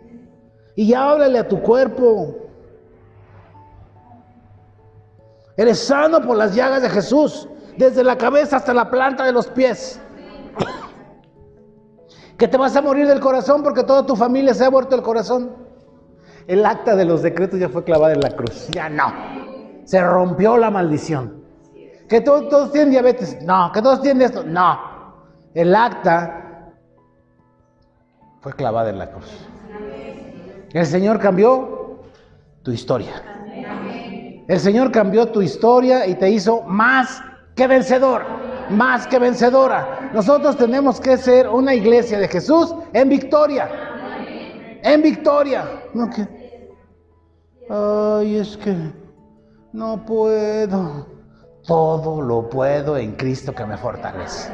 Y 0.74 0.94
háblale 0.94 1.38
a 1.38 1.48
tu 1.48 1.60
cuerpo. 1.60 2.36
Eres 5.56 5.80
sano 5.80 6.22
por 6.22 6.36
las 6.36 6.54
llagas 6.54 6.80
de 6.80 6.88
Jesús, 6.88 7.48
desde 7.76 8.02
la 8.02 8.16
cabeza 8.16 8.56
hasta 8.56 8.72
la 8.72 8.90
planta 8.90 9.24
de 9.24 9.32
los 9.32 9.48
pies. 9.48 10.00
Que 12.36 12.48
te 12.48 12.56
vas 12.56 12.74
a 12.76 12.82
morir 12.82 13.06
del 13.06 13.20
corazón 13.20 13.62
porque 13.62 13.84
toda 13.84 14.04
tu 14.04 14.16
familia 14.16 14.54
se 14.54 14.64
ha 14.64 14.70
muerto 14.70 14.96
del 14.96 15.04
corazón. 15.04 15.54
El 16.46 16.66
acta 16.66 16.96
de 16.96 17.04
los 17.04 17.22
decretos 17.22 17.60
ya 17.60 17.68
fue 17.68 17.84
clavada 17.84 18.14
en 18.14 18.20
la 18.20 18.30
cruz. 18.30 18.68
Ya 18.72 18.88
no. 18.88 19.12
Se 19.84 20.02
rompió 20.02 20.56
la 20.56 20.70
maldición. 20.70 21.42
Que 22.08 22.20
todos, 22.20 22.48
todos 22.48 22.72
tienen 22.72 22.90
diabetes. 22.90 23.38
No. 23.42 23.70
Que 23.72 23.80
todos 23.80 24.02
tienen 24.02 24.22
esto. 24.22 24.42
No. 24.42 24.78
El 25.54 25.74
acta 25.74 26.72
fue 28.40 28.52
clavada 28.54 28.90
en 28.90 28.98
la 28.98 29.10
cruz. 29.10 29.46
El 30.72 30.86
Señor 30.86 31.20
cambió 31.20 32.00
tu 32.62 32.72
historia. 32.72 33.12
El 34.48 34.58
Señor 34.58 34.90
cambió 34.90 35.28
tu 35.28 35.42
historia 35.42 36.06
y 36.06 36.14
te 36.16 36.28
hizo 36.28 36.62
más 36.62 37.22
que 37.54 37.66
vencedor, 37.66 38.22
más 38.70 39.06
que 39.06 39.18
vencedora. 39.18 40.10
Nosotros 40.12 40.56
tenemos 40.56 41.00
que 41.00 41.16
ser 41.16 41.48
una 41.48 41.74
iglesia 41.74 42.18
de 42.18 42.28
Jesús 42.28 42.74
en 42.92 43.08
victoria. 43.08 43.68
En 44.82 45.02
victoria. 45.02 45.64
No. 45.94 46.10
Ay, 47.68 48.36
es 48.36 48.56
que 48.56 48.76
no 49.72 50.04
puedo. 50.04 51.06
Todo 51.66 52.20
lo 52.20 52.48
puedo 52.48 52.96
en 52.96 53.12
Cristo 53.12 53.54
que 53.54 53.64
me 53.64 53.76
fortalece. 53.76 54.52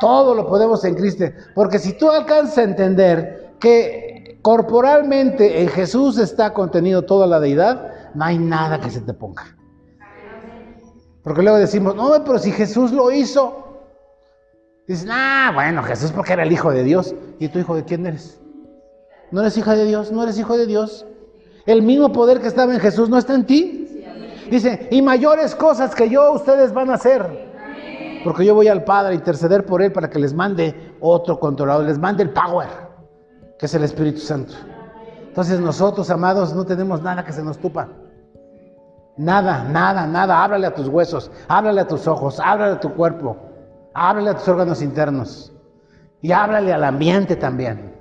Todo 0.00 0.34
lo 0.34 0.46
podemos 0.48 0.84
en 0.84 0.94
Cristo. 0.94 1.24
Porque 1.54 1.78
si 1.78 1.96
tú 1.96 2.10
alcanzas 2.10 2.58
a 2.58 2.62
entender 2.64 3.54
que 3.60 4.40
corporalmente 4.42 5.62
en 5.62 5.68
Jesús 5.68 6.18
está 6.18 6.52
contenido 6.52 7.02
toda 7.02 7.28
la 7.28 7.38
deidad, 7.38 7.92
no 8.14 8.24
hay 8.24 8.38
nada 8.38 8.80
que 8.80 8.90
se 8.90 9.00
te 9.00 9.14
ponga. 9.14 9.56
Porque 11.22 11.42
luego 11.42 11.58
decimos, 11.58 11.94
no, 11.94 12.10
pero 12.24 12.38
si 12.38 12.50
Jesús 12.50 12.92
lo 12.92 13.10
hizo. 13.10 13.58
Dicen, 14.86 15.10
ah, 15.12 15.52
bueno, 15.54 15.82
Jesús 15.82 16.10
porque 16.10 16.32
era 16.32 16.42
el 16.42 16.52
Hijo 16.52 16.72
de 16.72 16.82
Dios. 16.82 17.14
¿Y 17.38 17.48
tú 17.48 17.58
hijo 17.58 17.76
de 17.76 17.84
quién 17.84 18.04
eres? 18.06 18.40
¿No 19.30 19.40
eres 19.40 19.56
hija 19.56 19.74
de 19.74 19.84
Dios? 19.84 20.12
¿No 20.12 20.22
eres 20.22 20.38
hijo 20.38 20.56
de 20.58 20.66
Dios? 20.66 21.06
El 21.64 21.82
mismo 21.82 22.12
poder 22.12 22.40
que 22.40 22.48
estaba 22.48 22.74
en 22.74 22.80
Jesús 22.80 23.08
no 23.08 23.18
está 23.18 23.34
en 23.34 23.46
ti. 23.46 24.04
Dice, 24.50 24.88
y 24.90 25.00
mayores 25.00 25.54
cosas 25.54 25.94
que 25.94 26.10
yo 26.10 26.32
ustedes 26.32 26.72
van 26.74 26.90
a 26.90 26.94
hacer. 26.94 27.50
Porque 28.24 28.44
yo 28.44 28.54
voy 28.54 28.68
al 28.68 28.84
Padre 28.84 29.12
a 29.12 29.14
interceder 29.14 29.64
por 29.64 29.82
Él 29.82 29.92
para 29.92 30.10
que 30.10 30.18
les 30.18 30.34
mande 30.34 30.94
otro 31.00 31.40
controlador, 31.40 31.86
les 31.86 31.98
mande 31.98 32.24
el 32.24 32.30
power, 32.30 32.68
que 33.58 33.66
es 33.66 33.74
el 33.74 33.84
Espíritu 33.84 34.20
Santo. 34.20 34.52
Entonces 35.28 35.58
nosotros, 35.60 36.10
amados, 36.10 36.54
no 36.54 36.66
tenemos 36.66 37.00
nada 37.00 37.24
que 37.24 37.32
se 37.32 37.42
nos 37.42 37.58
tupa. 37.58 37.88
Nada, 39.16 39.64
nada, 39.64 40.06
nada. 40.06 40.42
Háblale 40.42 40.66
a 40.66 40.74
tus 40.74 40.88
huesos, 40.88 41.30
háblale 41.48 41.82
a 41.82 41.86
tus 41.86 42.06
ojos, 42.06 42.40
háblale 42.40 42.74
a 42.74 42.80
tu 42.80 42.94
cuerpo, 42.94 43.36
háblale 43.94 44.30
a 44.30 44.34
tus 44.34 44.48
órganos 44.48 44.82
internos. 44.82 45.52
Y 46.20 46.32
háblale 46.32 46.72
al 46.72 46.84
ambiente 46.84 47.36
también. 47.36 47.94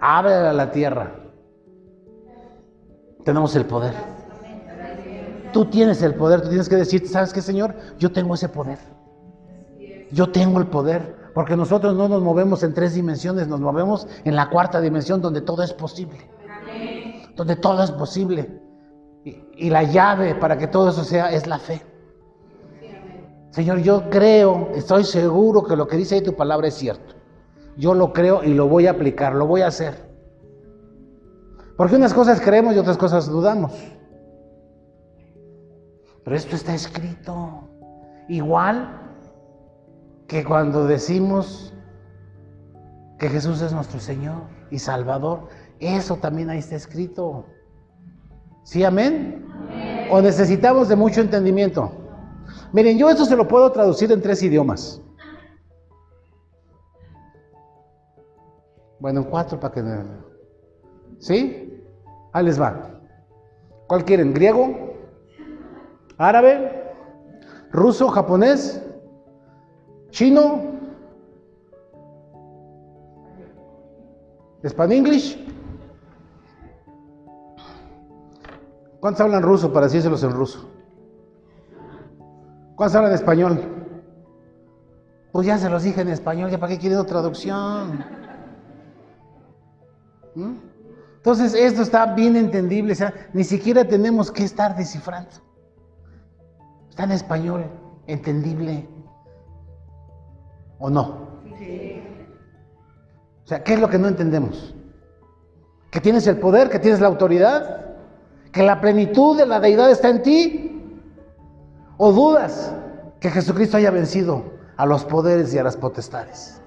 Háblale 0.00 0.48
a 0.48 0.52
la 0.52 0.70
tierra. 0.70 1.12
Tenemos 3.24 3.54
el 3.54 3.66
poder. 3.66 3.94
Tú 5.52 5.66
tienes 5.66 6.02
el 6.02 6.14
poder, 6.14 6.40
tú 6.40 6.48
tienes 6.48 6.68
que 6.68 6.76
decirte, 6.76 7.08
¿sabes 7.08 7.32
qué, 7.32 7.42
Señor? 7.42 7.74
Yo 7.98 8.12
tengo 8.12 8.34
ese 8.34 8.48
poder. 8.48 8.78
Yo 10.10 10.30
tengo 10.30 10.58
el 10.58 10.68
poder, 10.68 11.30
porque 11.34 11.56
nosotros 11.56 11.94
no 11.94 12.08
nos 12.08 12.22
movemos 12.22 12.62
en 12.62 12.72
tres 12.72 12.94
dimensiones, 12.94 13.46
nos 13.46 13.60
movemos 13.60 14.06
en 14.24 14.36
la 14.36 14.48
cuarta 14.48 14.80
dimensión 14.80 15.20
donde 15.20 15.42
todo 15.42 15.62
es 15.62 15.72
posible. 15.72 16.18
Donde 17.36 17.56
todo 17.56 17.82
es 17.82 17.90
posible. 17.90 18.60
Y, 19.24 19.68
la 19.68 19.82
llave 19.82 20.34
para 20.34 20.56
que 20.56 20.66
todo 20.66 20.88
eso 20.88 21.04
sea 21.04 21.32
es 21.32 21.46
la 21.46 21.58
fe. 21.58 21.82
Señor, 23.50 23.78
yo 23.80 24.08
creo, 24.08 24.70
estoy 24.74 25.04
seguro 25.04 25.64
que 25.64 25.76
lo 25.76 25.86
que 25.86 25.96
dice 25.96 26.14
ahí 26.14 26.22
tu 26.22 26.34
palabra 26.34 26.68
es 26.68 26.74
cierto. 26.74 27.14
Yo 27.76 27.94
lo 27.94 28.12
creo 28.12 28.42
y 28.44 28.54
lo 28.54 28.68
voy 28.68 28.86
a 28.86 28.92
aplicar, 28.92 29.34
lo 29.34 29.46
voy 29.46 29.62
a 29.62 29.66
hacer. 29.66 30.08
Porque 31.76 31.96
unas 31.96 32.14
cosas 32.14 32.40
creemos 32.40 32.74
y 32.74 32.78
otras 32.78 32.96
cosas 32.96 33.26
dudamos. 33.26 33.72
Pero 36.24 36.36
esto 36.36 36.56
está 36.56 36.74
escrito. 36.74 37.68
Igual 38.28 39.00
que 40.26 40.44
cuando 40.44 40.86
decimos 40.86 41.74
que 43.18 43.28
Jesús 43.28 43.60
es 43.62 43.72
nuestro 43.72 43.98
Señor 43.98 44.42
y 44.70 44.78
Salvador, 44.78 45.48
eso 45.80 46.16
también 46.16 46.50
ahí 46.50 46.58
está 46.58 46.76
escrito. 46.76 47.46
¿Sí, 48.70 48.84
amén? 48.84 49.44
¿O 50.12 50.20
necesitamos 50.22 50.88
de 50.88 50.94
mucho 50.94 51.20
entendimiento? 51.20 51.90
Miren, 52.72 52.98
yo 52.98 53.10
esto 53.10 53.24
se 53.24 53.34
lo 53.34 53.48
puedo 53.48 53.72
traducir 53.72 54.12
en 54.12 54.22
tres 54.22 54.44
idiomas. 54.44 55.02
Bueno, 59.00 59.22
en 59.22 59.26
cuatro 59.26 59.58
para 59.58 59.74
que... 59.74 59.82
¿Sí? 61.18 61.82
Ahí 62.32 62.44
les 62.44 62.60
va. 62.60 62.92
¿Cuál 63.88 64.04
quieren? 64.04 64.32
¿Griego? 64.32 64.94
¿Árabe? 66.16 66.94
¿Ruso? 67.72 68.06
¿Japonés? 68.06 68.80
chino, 70.10 70.62
¿Span 74.62 74.92
English. 74.92 75.36
¿Cuántos 79.00 79.22
hablan 79.22 79.42
ruso 79.42 79.72
para 79.72 79.86
decírselos 79.86 80.22
en 80.22 80.32
ruso? 80.32 80.68
¿Cuántos 82.76 82.96
hablan 82.96 83.14
español? 83.14 83.58
Pues 85.32 85.46
ya 85.46 85.58
se 85.58 85.70
los 85.70 85.82
dije 85.82 86.02
en 86.02 86.08
español, 86.08 86.50
¿ya 86.50 86.58
para 86.58 86.72
qué 86.72 86.78
quieren 86.78 87.04
traducción? 87.06 88.04
¿Mm? 90.34 90.54
Entonces, 91.16 91.54
esto 91.54 91.82
está 91.82 92.14
bien 92.14 92.36
entendible, 92.36 92.92
o 92.92 92.96
sea, 92.96 93.12
ni 93.32 93.44
siquiera 93.44 93.86
tenemos 93.86 94.30
que 94.30 94.44
estar 94.44 94.76
descifrando. 94.76 95.30
Está 96.88 97.04
en 97.04 97.12
español, 97.12 97.66
entendible. 98.06 98.88
¿O 100.78 100.88
no? 100.88 101.28
O 103.44 103.46
sea, 103.46 103.62
¿qué 103.62 103.74
es 103.74 103.80
lo 103.80 103.88
que 103.88 103.98
no 103.98 104.08
entendemos? 104.08 104.74
Que 105.90 106.00
tienes 106.00 106.26
el 106.26 106.38
poder, 106.38 106.70
que 106.70 106.78
tienes 106.78 107.00
la 107.00 107.08
autoridad, 107.08 107.89
que 108.52 108.62
la 108.62 108.80
plenitud 108.80 109.36
de 109.36 109.46
la 109.46 109.60
deidad 109.60 109.90
está 109.90 110.08
en 110.08 110.22
ti. 110.22 110.66
¿O 111.96 112.12
dudas 112.12 112.72
que 113.20 113.30
Jesucristo 113.30 113.76
haya 113.76 113.90
vencido 113.90 114.44
a 114.76 114.86
los 114.86 115.04
poderes 115.04 115.52
y 115.52 115.58
a 115.58 115.62
las 115.62 115.76
potestades? 115.76 116.60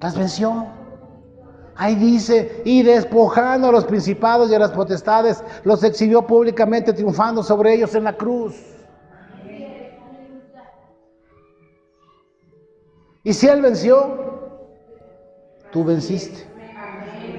Las 0.00 0.16
venció. 0.16 0.66
Ahí 1.76 1.94
dice, 1.96 2.62
y 2.64 2.82
despojando 2.82 3.68
a 3.68 3.72
los 3.72 3.84
principados 3.84 4.50
y 4.50 4.54
a 4.54 4.58
las 4.58 4.70
potestades, 4.70 5.42
los 5.64 5.82
exhibió 5.82 6.26
públicamente, 6.26 6.92
triunfando 6.92 7.42
sobre 7.42 7.74
ellos 7.74 7.94
en 7.94 8.04
la 8.04 8.16
cruz. 8.16 8.54
Y 13.24 13.32
si 13.32 13.48
Él 13.48 13.62
venció, 13.62 14.50
tú 15.72 15.82
venciste. 15.84 16.46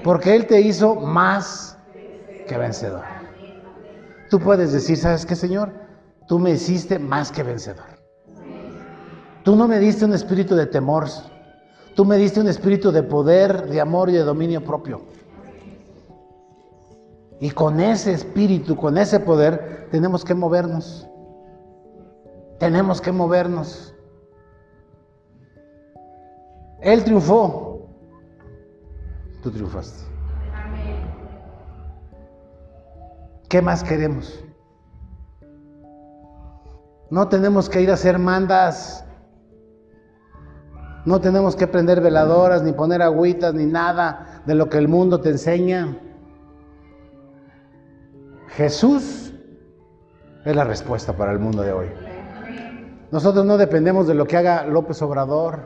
Porque 0.04 0.36
Él 0.36 0.48
te 0.48 0.60
hizo 0.60 0.96
más 0.96 1.78
que 2.48 2.58
vencedor. 2.58 3.15
Tú 4.30 4.40
puedes 4.40 4.72
decir, 4.72 4.98
¿sabes 4.98 5.26
qué, 5.26 5.36
Señor? 5.36 5.72
Tú 6.28 6.40
me 6.40 6.52
hiciste 6.52 6.98
más 7.00 7.32
que 7.32 7.44
vencedor. 7.44 7.86
Tú 9.44 9.56
no 9.56 9.68
me 9.68 9.80
diste 9.80 10.06
un 10.06 10.14
espíritu 10.14 10.56
de 10.56 10.66
temor. 10.66 11.06
Tú 11.96 12.04
me 12.04 12.18
diste 12.18 12.40
un 12.40 12.48
espíritu 12.48 12.92
de 12.92 13.04
poder, 13.04 13.68
de 13.70 13.80
amor 13.80 14.10
y 14.10 14.14
de 14.14 14.24
dominio 14.24 14.64
propio. 14.64 15.04
Y 17.40 17.52
con 17.52 17.80
ese 17.80 18.14
espíritu, 18.14 18.76
con 18.76 18.98
ese 18.98 19.20
poder, 19.20 19.88
tenemos 19.92 20.26
que 20.26 20.34
movernos. 20.34 21.08
Tenemos 22.60 23.02
que 23.02 23.12
movernos. 23.12 23.94
Él 26.82 27.04
triunfó. 27.04 27.88
Tú 29.44 29.52
triunfaste. 29.52 30.15
¿Qué 33.56 33.62
más 33.62 33.86
queremos? 33.86 34.44
No 37.10 37.30
tenemos 37.30 37.70
que 37.70 37.80
ir 37.80 37.90
a 37.90 37.94
hacer 37.94 38.20
mandas. 38.20 39.06
No 41.06 41.22
tenemos 41.22 41.56
que 41.56 41.66
prender 41.66 42.02
veladoras, 42.02 42.64
ni 42.64 42.74
poner 42.74 43.02
agüitas, 43.02 43.54
ni 43.54 43.66
nada 43.66 44.42
de 44.46 44.56
lo 44.56 44.68
que 44.68 44.78
el 44.78 44.90
mundo 44.90 45.22
te 45.22 45.30
enseña. 45.30 45.98
Jesús 48.50 49.34
es 50.44 50.54
la 50.54 50.66
respuesta 50.66 51.14
para 51.14 51.32
el 51.32 51.40
mundo 51.40 51.62
de 51.62 51.72
hoy. 51.72 51.88
Nosotros 53.10 53.46
no 53.46 53.58
dependemos 53.58 54.06
de 54.06 54.16
lo 54.16 54.28
que 54.28 54.36
haga 54.36 54.66
López 54.66 55.02
Obrador, 55.02 55.62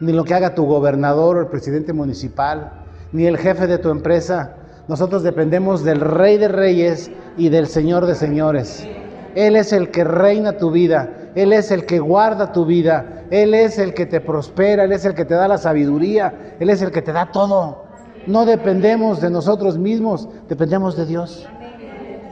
ni 0.00 0.12
lo 0.12 0.24
que 0.24 0.34
haga 0.34 0.56
tu 0.56 0.66
gobernador 0.66 1.36
o 1.36 1.40
el 1.42 1.46
presidente 1.46 1.92
municipal, 1.92 2.72
ni 3.12 3.26
el 3.26 3.38
jefe 3.38 3.68
de 3.68 3.78
tu 3.78 3.90
empresa. 3.90 4.56
Nosotros 4.86 5.22
dependemos 5.22 5.82
del 5.82 6.00
Rey 6.00 6.36
de 6.36 6.48
Reyes 6.48 7.10
y 7.38 7.48
del 7.48 7.66
Señor 7.66 8.04
de 8.06 8.14
Señores. 8.14 8.86
Él 9.34 9.56
es 9.56 9.72
el 9.72 9.90
que 9.90 10.04
reina 10.04 10.58
tu 10.58 10.70
vida, 10.70 11.10
Él 11.34 11.52
es 11.52 11.70
el 11.70 11.86
que 11.86 11.98
guarda 11.98 12.52
tu 12.52 12.66
vida, 12.66 13.24
Él 13.30 13.54
es 13.54 13.78
el 13.78 13.94
que 13.94 14.06
te 14.06 14.20
prospera, 14.20 14.84
Él 14.84 14.92
es 14.92 15.04
el 15.04 15.14
que 15.14 15.24
te 15.24 15.34
da 15.34 15.48
la 15.48 15.58
sabiduría, 15.58 16.56
Él 16.60 16.70
es 16.70 16.82
el 16.82 16.90
que 16.90 17.02
te 17.02 17.12
da 17.12 17.32
todo. 17.32 17.84
No 18.26 18.46
dependemos 18.46 19.20
de 19.20 19.30
nosotros 19.30 19.78
mismos, 19.78 20.28
dependemos 20.48 20.96
de 20.96 21.06
Dios, 21.06 21.48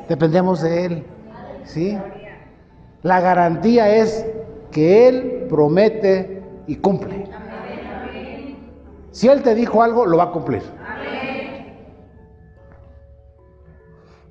dependemos 0.08 0.62
de 0.62 0.84
Él. 0.84 1.04
¿sí? 1.64 1.98
La 3.02 3.20
garantía 3.20 3.96
es 3.96 4.26
que 4.70 5.08
Él 5.08 5.46
promete 5.48 6.42
y 6.66 6.76
cumple. 6.76 7.24
Si 9.10 9.28
Él 9.28 9.42
te 9.42 9.54
dijo 9.54 9.82
algo, 9.82 10.06
lo 10.06 10.18
va 10.18 10.24
a 10.24 10.30
cumplir. 10.30 10.62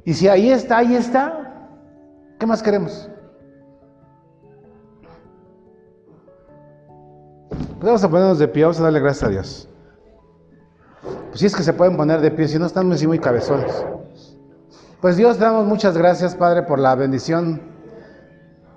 Y 0.04 0.14
si 0.14 0.28
ahí 0.28 0.52
está, 0.52 0.80
ahí 0.80 0.95
está, 0.95 1.70
¿qué 2.39 2.45
más 2.45 2.64
queremos? 2.64 3.10
Pues 7.49 7.88
vamos 7.88 8.04
a 8.04 8.10
ponernos 8.10 8.39
de 8.39 8.47
pie, 8.47 8.64
vamos 8.64 8.80
a 8.80 8.84
darle 8.84 8.99
gracias 8.99 9.24
a 9.24 9.30
Dios. 9.30 9.70
Pues 11.30 11.39
si 11.39 11.45
es 11.45 11.56
que 11.56 11.64
se 11.64 11.74
pueden 11.74 11.97
poner 11.97 12.20
de 12.22 12.32
pie, 12.32 12.47
si 12.47 12.58
no 12.58 12.66
están 12.66 12.88
muy 12.88 13.20
cabezones. 13.20 13.86
Pues 15.02 15.18
Dios, 15.18 15.39
damos 15.39 15.66
muchas 15.66 15.97
gracias, 15.97 16.36
Padre, 16.36 16.64
por 16.64 16.80
la 16.80 16.95
bendición 16.95 17.62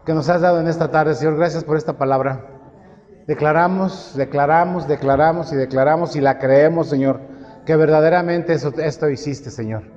que 0.07 0.15
nos 0.15 0.29
has 0.29 0.41
dado 0.41 0.61
en 0.61 0.69
esta 0.69 0.91
tarde, 0.91 1.15
Señor. 1.15 1.37
Gracias 1.37 1.65
por 1.65 1.77
esta 1.77 1.95
palabra. 1.95 2.47
Declaramos, 3.27 4.15
declaramos, 4.15 4.87
declaramos 4.89 5.53
y 5.53 5.57
declaramos 5.57 6.17
y 6.17 6.21
la 6.21 6.39
creemos, 6.39 6.89
Señor, 6.89 7.21
que 7.65 7.77
verdaderamente 7.77 8.55
esto 8.55 9.09
hiciste, 9.09 9.51
Señor 9.51 9.94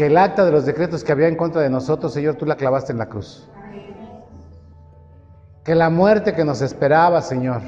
que 0.00 0.06
el 0.06 0.16
acta 0.16 0.46
de 0.46 0.50
los 0.50 0.64
decretos 0.64 1.04
que 1.04 1.12
había 1.12 1.28
en 1.28 1.36
contra 1.36 1.60
de 1.60 1.68
nosotros, 1.68 2.14
Señor, 2.14 2.36
tú 2.36 2.46
la 2.46 2.56
clavaste 2.56 2.90
en 2.90 2.96
la 2.96 3.10
cruz. 3.10 3.46
Que 5.62 5.74
la 5.74 5.90
muerte 5.90 6.32
que 6.32 6.42
nos 6.42 6.62
esperaba, 6.62 7.20
Señor, 7.20 7.60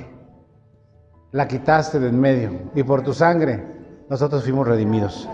la 1.31 1.47
quitaste 1.47 2.01
de 2.01 2.09
en 2.09 2.19
medio 2.19 2.53
y 2.75 2.85
por 2.85 3.03
tu 3.03 3.13
sangre 3.13 3.63
nosotros 4.09 4.45
fuimos 4.45 4.67
redimidos. 4.67 5.29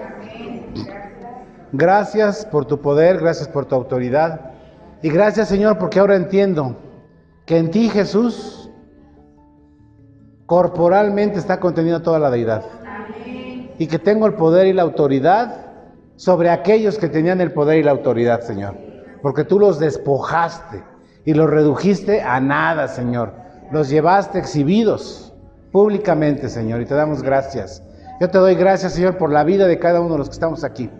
Gracias 1.70 2.44
por 2.44 2.64
tu 2.64 2.80
poder, 2.80 3.18
gracias 3.20 3.46
por 3.46 3.66
tu 3.66 3.76
autoridad 3.76 4.54
y 5.00 5.08
gracias, 5.08 5.46
Señor, 5.46 5.78
porque 5.78 6.00
ahora 6.00 6.16
entiendo 6.16 6.74
que 7.46 7.58
en 7.58 7.70
ti, 7.70 7.90
Jesús, 7.90 8.72
corporalmente 10.46 11.38
está 11.38 11.60
contenida 11.60 12.02
toda 12.02 12.18
la 12.18 12.28
deidad. 12.28 12.64
Y 13.78 13.86
que 13.86 14.00
tengo 14.00 14.26
el 14.26 14.34
poder 14.34 14.66
y 14.66 14.72
la 14.72 14.82
autoridad 14.82 15.67
sobre 16.18 16.50
aquellos 16.50 16.98
que 16.98 17.08
tenían 17.08 17.40
el 17.40 17.52
poder 17.52 17.78
y 17.78 17.84
la 17.84 17.92
autoridad, 17.92 18.40
Señor. 18.40 18.76
Porque 19.22 19.44
tú 19.44 19.60
los 19.60 19.78
despojaste 19.78 20.82
y 21.24 21.32
los 21.32 21.48
redujiste 21.48 22.22
a 22.22 22.40
nada, 22.40 22.88
Señor. 22.88 23.32
Los 23.70 23.88
llevaste 23.88 24.40
exhibidos 24.40 25.32
públicamente, 25.70 26.48
Señor, 26.48 26.80
y 26.80 26.86
te 26.86 26.94
damos 26.94 27.22
gracias. 27.22 27.84
Yo 28.20 28.28
te 28.28 28.38
doy 28.38 28.56
gracias, 28.56 28.94
Señor, 28.94 29.16
por 29.16 29.30
la 29.30 29.44
vida 29.44 29.68
de 29.68 29.78
cada 29.78 30.00
uno 30.00 30.14
de 30.14 30.18
los 30.18 30.28
que 30.28 30.34
estamos 30.34 30.64
aquí. 30.64 30.90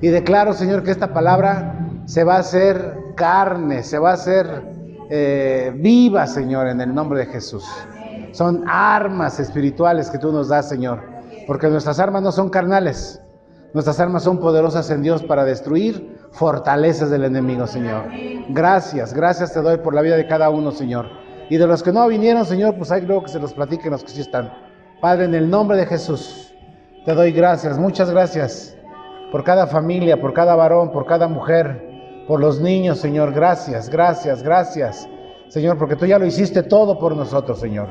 Y 0.00 0.08
declaro, 0.08 0.52
Señor, 0.52 0.84
que 0.84 0.92
esta 0.92 1.12
palabra 1.12 1.74
se 2.04 2.22
va 2.22 2.36
a 2.36 2.40
hacer 2.40 2.96
carne, 3.16 3.82
se 3.82 3.98
va 3.98 4.10
a 4.10 4.14
hacer 4.14 4.46
eh, 5.10 5.72
viva, 5.74 6.28
Señor, 6.28 6.68
en 6.68 6.80
el 6.80 6.94
nombre 6.94 7.18
de 7.18 7.26
Jesús. 7.26 7.68
Son 8.30 8.62
armas 8.68 9.40
espirituales 9.40 10.10
que 10.10 10.18
tú 10.18 10.30
nos 10.30 10.46
das, 10.46 10.68
Señor, 10.68 11.00
porque 11.48 11.66
nuestras 11.66 11.98
armas 11.98 12.22
no 12.22 12.30
son 12.30 12.50
carnales, 12.50 13.20
Nuestras 13.74 13.98
armas 13.98 14.22
son 14.22 14.38
poderosas 14.38 14.88
en 14.90 15.02
Dios 15.02 15.24
para 15.24 15.44
destruir 15.44 16.16
fortalezas 16.30 17.10
del 17.10 17.24
enemigo, 17.24 17.66
Señor. 17.66 18.04
Gracias, 18.50 19.12
gracias 19.12 19.52
te 19.52 19.60
doy 19.60 19.78
por 19.78 19.92
la 19.94 20.00
vida 20.00 20.16
de 20.16 20.28
cada 20.28 20.48
uno, 20.48 20.70
Señor. 20.70 21.06
Y 21.50 21.56
de 21.56 21.66
los 21.66 21.82
que 21.82 21.90
no 21.90 22.06
vinieron, 22.06 22.46
Señor, 22.46 22.76
pues 22.76 22.92
hay 22.92 23.02
luego 23.02 23.24
que 23.24 23.30
se 23.30 23.40
los 23.40 23.52
platiquen 23.52 23.90
los 23.90 24.04
que 24.04 24.10
sí 24.10 24.20
están. 24.20 24.52
Padre, 25.00 25.24
en 25.24 25.34
el 25.34 25.50
nombre 25.50 25.76
de 25.76 25.86
Jesús, 25.86 26.54
te 27.04 27.14
doy 27.14 27.32
gracias, 27.32 27.76
muchas 27.76 28.12
gracias 28.12 28.76
por 29.32 29.42
cada 29.42 29.66
familia, 29.66 30.20
por 30.20 30.32
cada 30.32 30.54
varón, 30.54 30.92
por 30.92 31.04
cada 31.04 31.26
mujer, 31.26 32.24
por 32.28 32.38
los 32.38 32.60
niños, 32.60 33.00
Señor. 33.00 33.32
Gracias, 33.32 33.90
gracias, 33.90 34.44
gracias, 34.44 35.08
Señor, 35.48 35.78
porque 35.78 35.96
tú 35.96 36.06
ya 36.06 36.20
lo 36.20 36.26
hiciste 36.26 36.62
todo 36.62 36.96
por 36.96 37.16
nosotros, 37.16 37.58
Señor. 37.58 37.88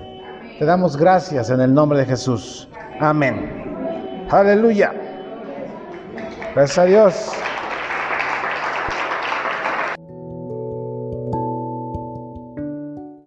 Te 0.58 0.64
damos 0.64 0.96
gracias 0.96 1.50
en 1.50 1.60
el 1.60 1.74
nombre 1.74 2.00
de 2.00 2.06
Jesús. 2.06 2.70
Amén. 3.02 4.26
Aleluya. 4.32 5.03
Gracias 6.56 6.78
a 6.78 6.86
Dios. 6.86 7.53